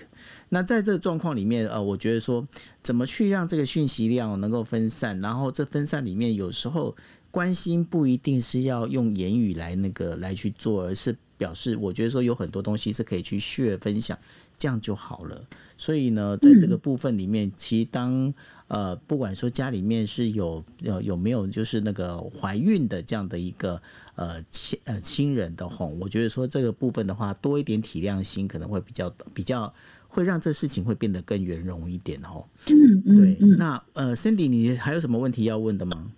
[0.51, 2.47] 那在这个状况里面，呃，我觉得说
[2.83, 6.95] 怎么去让这个讯息量能够分散，然后这分散里面有时候
[7.31, 14.19] 关心不一定是要用言语来那个来去做，而是表示我觉得说有很多东西是可以去 share 分享，
[14.59, 15.45] 这样就好了。
[15.79, 18.33] 所以呢，在这个部分里面，其实当
[18.69, 23.81] 呃，不管说家里面是有有有没有就是那个怀孕的这样的一个
[24.17, 29.73] 呃亲呃亲人的吼，我觉得说这个部分的话，多一点体谅心可能会比较比较
[30.09, 32.49] 会让这事情会变得更圆融一点吼。
[32.67, 36.11] 嗯嗯，对，那呃，Cindy，你还有什么问题要问的吗？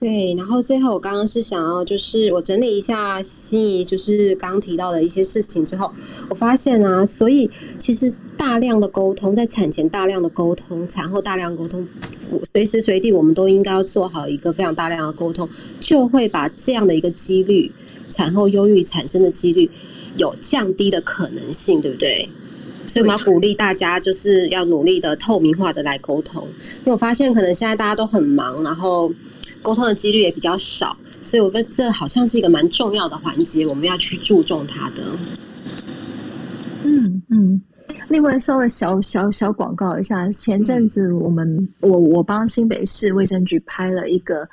[0.00, 5.90] 对，然后最后我刚刚是想要，就是我整理一下心仪，就是刚提到的一些事情之后，
[6.28, 11.86] 我发现啊，所以其实大量的沟通，在产前大量的沟通，产后大量沟通，
[12.52, 15.48] 随时随地我们都应该要做好一个非常大量的沟通，
[15.80, 17.72] 就会把这样的一个几率，
[18.10, 19.70] 产后忧郁产生的几率
[20.18, 22.28] 有降低的可能性，对不对？
[22.86, 26.46] 所以我们要鼓励大家，就是要努力的透明化的来沟通，
[26.80, 29.10] 因为我发现可能现在大家都很忙，然后。
[29.64, 35.02] 沟通的几率也比较少，所以我觉得这好像是一个蛮重要的环节，我们要去注重它的。
[36.84, 37.62] 嗯嗯，
[38.08, 44.46] 另外稍微小小小广告一下，前阵子我们我我帮新北市卫生局拍了一个。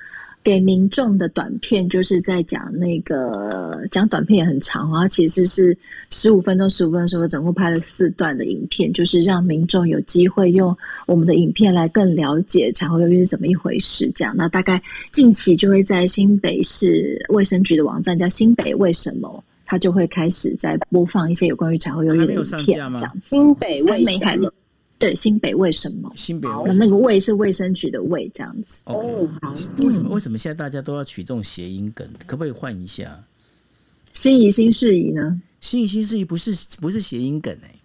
[0.44, 5.78] 给民众的短片，就是在讲那个讲短片也很长然后，其实是
[6.10, 10.76] 十五分钟，十五分钟，总共拍了四段的影片，就是让民众有机会用
[11.06, 14.12] 我们的影片来更了解产后忧郁是怎么一回事。
[14.16, 14.82] 这样，那大概
[15.12, 22.66] 近期就会在新北市卫生局的网站叫新北为什么，它就会开始在播放一些有关于产后忧郁的影片。
[22.66, 24.52] 这样，新北为什么？
[25.02, 26.14] 对新北为什么？
[26.16, 26.48] 新北
[26.78, 28.80] 那个卫是卫生局的卫，这样子。
[28.84, 29.28] 哦，
[29.80, 32.08] 为什么为什么现在大家都要取这种谐音梗？
[32.28, 33.20] 可不可以换一下？
[34.14, 35.42] 心仪新事宜呢？
[35.60, 37.76] 心仪新事宜不是不是谐音梗哎。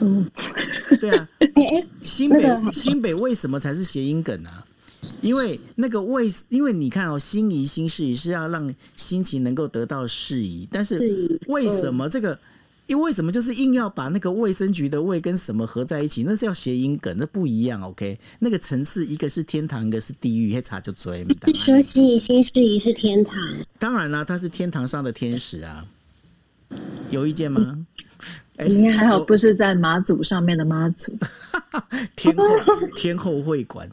[0.00, 0.26] 嗯，
[0.98, 1.28] 对啊。
[2.02, 2.42] 新北
[2.72, 4.66] 新北为什么才是谐音梗啊？
[5.20, 10.98] 因为那个为，因为你看哦，心仪新事宜是要让心情能够得到适宜，但是
[11.48, 12.38] 为什么这个？
[12.88, 16.24] 因为为什么就是硬要把那个卫生局的卫跟什么合在一起？
[16.24, 17.82] 那是要谐音梗，那不一样。
[17.82, 21.22] OK，那个层次一个是天堂，一个是地狱，一查就追。
[21.54, 23.38] 说心仪新事宜是天堂，
[23.78, 25.84] 当然啦，他是天堂上的天使啊。
[27.10, 27.86] 有意见吗？
[28.60, 31.16] 今天还好不是在马祖上面的妈祖，
[32.16, 32.44] 天后
[32.96, 33.88] 天后会馆。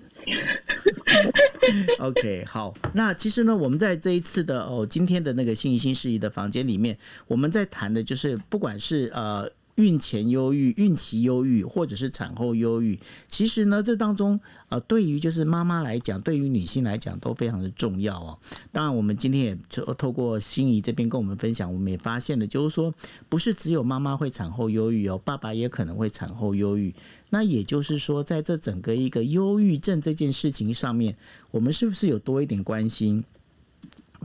[1.99, 9.49] OK，好，那其实呢，我们在这一次的哦，今天的那个新一新事宜的房间里面，我们在谈的就是，不管是呃。
[9.75, 12.97] 孕前忧郁、孕期忧郁，或者是产后忧郁，
[13.27, 18.39] 其实呢，这当中呃，对于就是妈妈来讲，对于女性来讲都非常的重要哦。
[18.71, 22.93] 当然，我们今天也就透过心仪这边跟我们分享，我们也发现了，就是说，
[23.27, 26.93] 不是只有妈妈会产后忧郁哦，爸爸也可能会产后忧郁。
[27.31, 31.17] 那也就是说，在这整个一个忧郁症这件事情上面，
[31.51, 33.25] 我们是不是有多一点关心？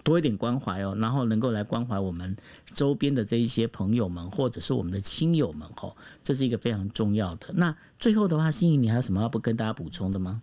[0.03, 2.34] 多一点关怀哦，然后能够来关怀我们
[2.74, 7.48] 周边的这一些朋友们，或者是我们的亲友们哦，这是一个非常重要的。
[7.55, 10.40] 那最后的话，心怡，你还有什么要不跟大家补充的吗？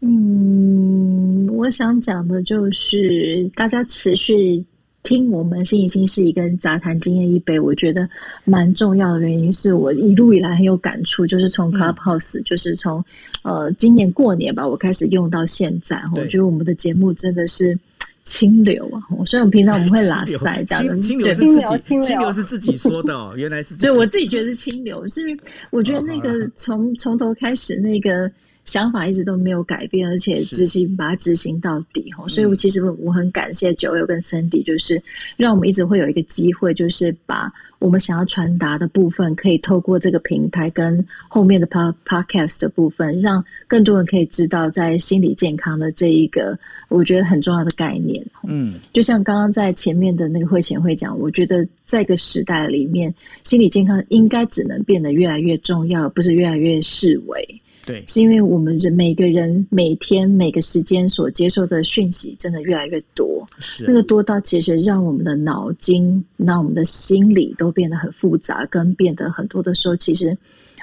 [0.00, 4.64] 嗯，我想讲的就是大家持续
[5.02, 8.08] 听我们心怡新事一跟杂谈经验一杯，我觉得
[8.44, 13.02] 蛮重要的原因是我一路以来很有感触，就是从 Clubhouse，就是从
[13.42, 17.78] 呃今年过年吧，我开始用到现在，我觉得我们的节目真的是。
[18.26, 19.00] 清流啊！
[19.24, 20.98] 所以，我们平常我们会拉塞这样的。
[21.00, 23.32] 清流是自己，清流是自己说的哦。
[23.34, 28.30] 原来是，对我自己觉得是清流，是因为我觉得那个从从头开始那个。
[28.66, 35.00] 想法一直都没有改变，而且执行把它执行到底哈，所以我其实我很感谢九友跟 Cindy，就是
[35.36, 46.58] 让我们一直会有一个机会，就是把我们想要传达的部分，可以透过这个平台跟后面的 Pod Podcast 的部分，让更多人可以知道在心理健康的这一个
[46.88, 48.24] 我觉得很重要的概念。
[48.48, 53.14] 嗯，就像刚刚在前面的那个会前会讲，我觉得在一个时代里面，
[53.44, 57.62] 心理健康应该只能变得越来越重要，不是越来越视为。
[57.86, 70.36] 对，是因为我们人每个人每天每个时间所接受的讯息真的越来越多，是那个多到其实让我们的脑筋、让我们的心理都变得很复杂，跟变得很多的时候，其实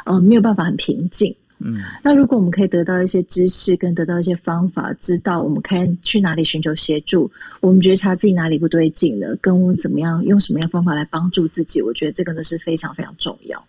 [0.06, 1.36] 呃没有办法很平静。
[1.60, 7.30] 嗯，那如果我们可以得到一些知识，跟得到一些方法，知道我们可以去哪里寻求协助，
[7.62, 13.64] 我们觉察自己哪里不对劲了，跟我们怎么样用什么样方法来帮助自己，我觉得这个呢是非常非常重要。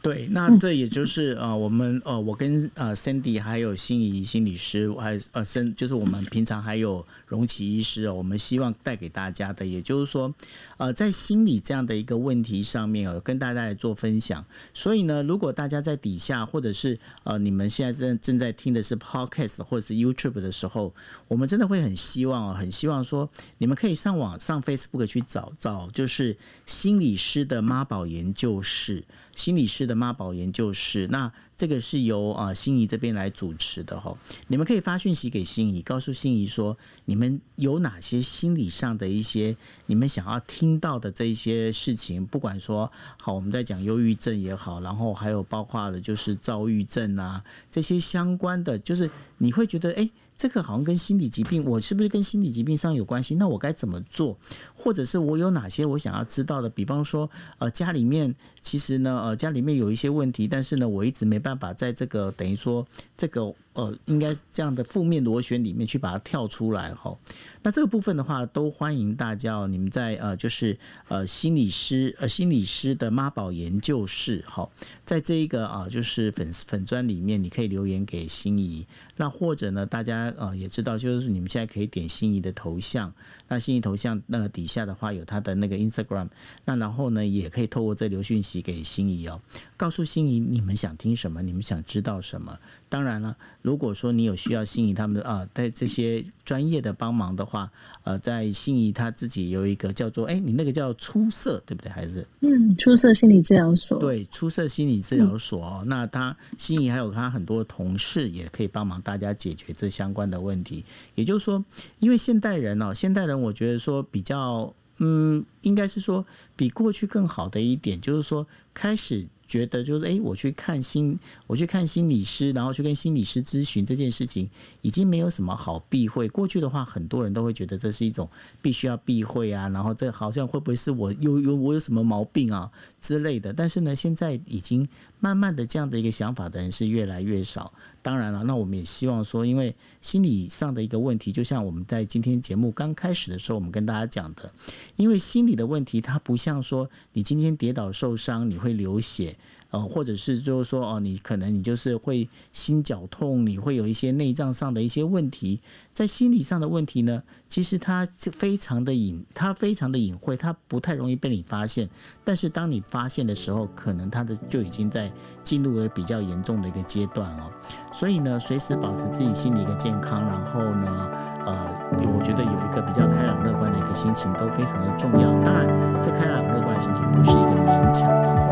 [0.00, 10.32] 对，那这也就是呃，我们呃，我跟呃 Cindy 还有心仪心理师，还呃，甚就是我们平常还有荣奇医师哦，我们希望带给大家的，也就是说，
[10.76, 14.44] 呃，在心理这样的一个问题上面哦，跟大家来做分享。
[14.72, 20.94] 所以呢，如果大家在底下或者是呃，你们现在正正在听的是 Podcast 或者是 YouTube 的时候，
[21.26, 23.28] 我们真的会很希望哦，很希望说
[23.58, 26.36] 你们可以上网上 Facebook 去找找，就是
[26.66, 29.02] 心理师的妈宝研究室。
[29.38, 34.18] 心理师的妈宝研究室，那这个是由啊心仪这边来主持的哈。
[34.48, 49.08] 你们可以发讯息给心仪，告诉心仪说你们有哪些心理上的一些你们想要听到的这一些事情，不管说好我们在讲忧郁症也好，然后还有包括的就是躁郁症啊这些相关的，就是
[49.38, 50.10] 你会觉得哎。
[50.38, 53.34] 这个好像跟心理疾病，我是不是跟心理疾病上有关系？
[53.34, 54.38] 那我该怎么做？
[54.72, 56.70] 或者是我有哪些我想要知道的？
[56.70, 57.28] 比方说，
[57.58, 62.86] 呃，家里面其实呢，呃，家里面有一些问题，但是呢，我一直没办法在这个等于说
[63.16, 63.52] 这个。
[63.78, 67.16] 呃，应该这样的负面螺旋里面去把它跳出来哈。
[67.62, 69.68] 那这个部分的话，都欢迎大家哦。
[69.68, 70.76] 你们在呃，就是
[71.06, 74.68] 呃，心理师呃，心理师的妈宝研究室哈，
[75.04, 78.84] 在这一个啊，就是粉粉砖里面，你可以留言给心仪。
[79.14, 83.14] 那或者呢，大家呃也知道，就是你们现在可以点心仪的头像。
[83.46, 86.28] 那心仪头像那个底下的话，有他的那个 Instagram。
[86.64, 89.40] 那然后呢，也可以透过这留讯息给心仪哦，
[89.76, 92.58] 告诉心仪你们想听什么，你们想知道什么。
[92.88, 93.36] 当然了。
[93.68, 97.70] 如果说你有需要心仪他们的啊，在这些专业的帮忙的话，
[98.02, 101.92] 呃，在心仪他自己有一个叫做哎，你那个叫出色对不对？
[101.92, 105.84] 还是嗯，出色心理治疗所对，出色心理治疗所哦。
[105.84, 110.82] 那他心仪还有他很多同事也可以帮忙大家解决这相关的问题。
[111.14, 111.62] 也就是说，
[111.98, 116.24] 因为现代人哦，现代人我觉得说比较嗯，应该是说
[116.56, 119.28] 比过去更好的一点，就是说开始。
[119.48, 124.48] 觉得就是哎，我去看心，我去看心理师，然后去跟心理师咨询这件事情，
[124.82, 126.28] 已经没有什么好避讳。
[126.28, 128.28] 过去的话，很多人都会觉得这是一种
[128.60, 132.70] 必须要避讳啊，然后这好像会不会是我有有我有什么毛病啊
[133.00, 133.52] 之类的。
[133.52, 134.86] 但是呢，现在已经
[135.20, 137.72] 慢慢的这样的一个想法的人是越来越少。
[138.02, 144.52] 当然了，那我们也希望说，因为心理上的一个问题，就像我们在今天节目刚开始的时候，我们跟大家讲的，
[144.96, 149.36] 因为心理的问题，它不像说你今天跌倒受伤，你会流血。
[149.70, 155.60] 呃，或者是就是说，哦，你可能你就是会心绞痛，你会有一些内脏上的一些问题，
[155.92, 161.86] 在心理上的问题呢，其实它非常的隐，它非常的隐晦，它不太容易被你发现。
[162.24, 165.12] 但是当你发现的时候，可能它的就已经在
[165.44, 167.50] 进入了比较严重的一个阶段哦。
[167.92, 171.10] 所以呢，随时保持自己心理一个健康，然后呢，
[171.44, 175.28] 呃，我觉得有一个比较开朗乐观的一个心情都非常的重要。
[175.44, 178.47] 当然，这开朗乐观心情不是一个勉强的。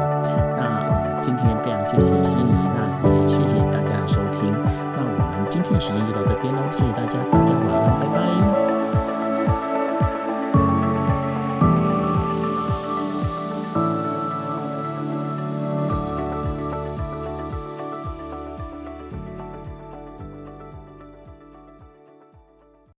[1.26, 4.46] 今天非常谢谢心仪那也谢谢大家收听。
[4.94, 7.52] 那我们今天的时间就到这边喽谢谢大家大家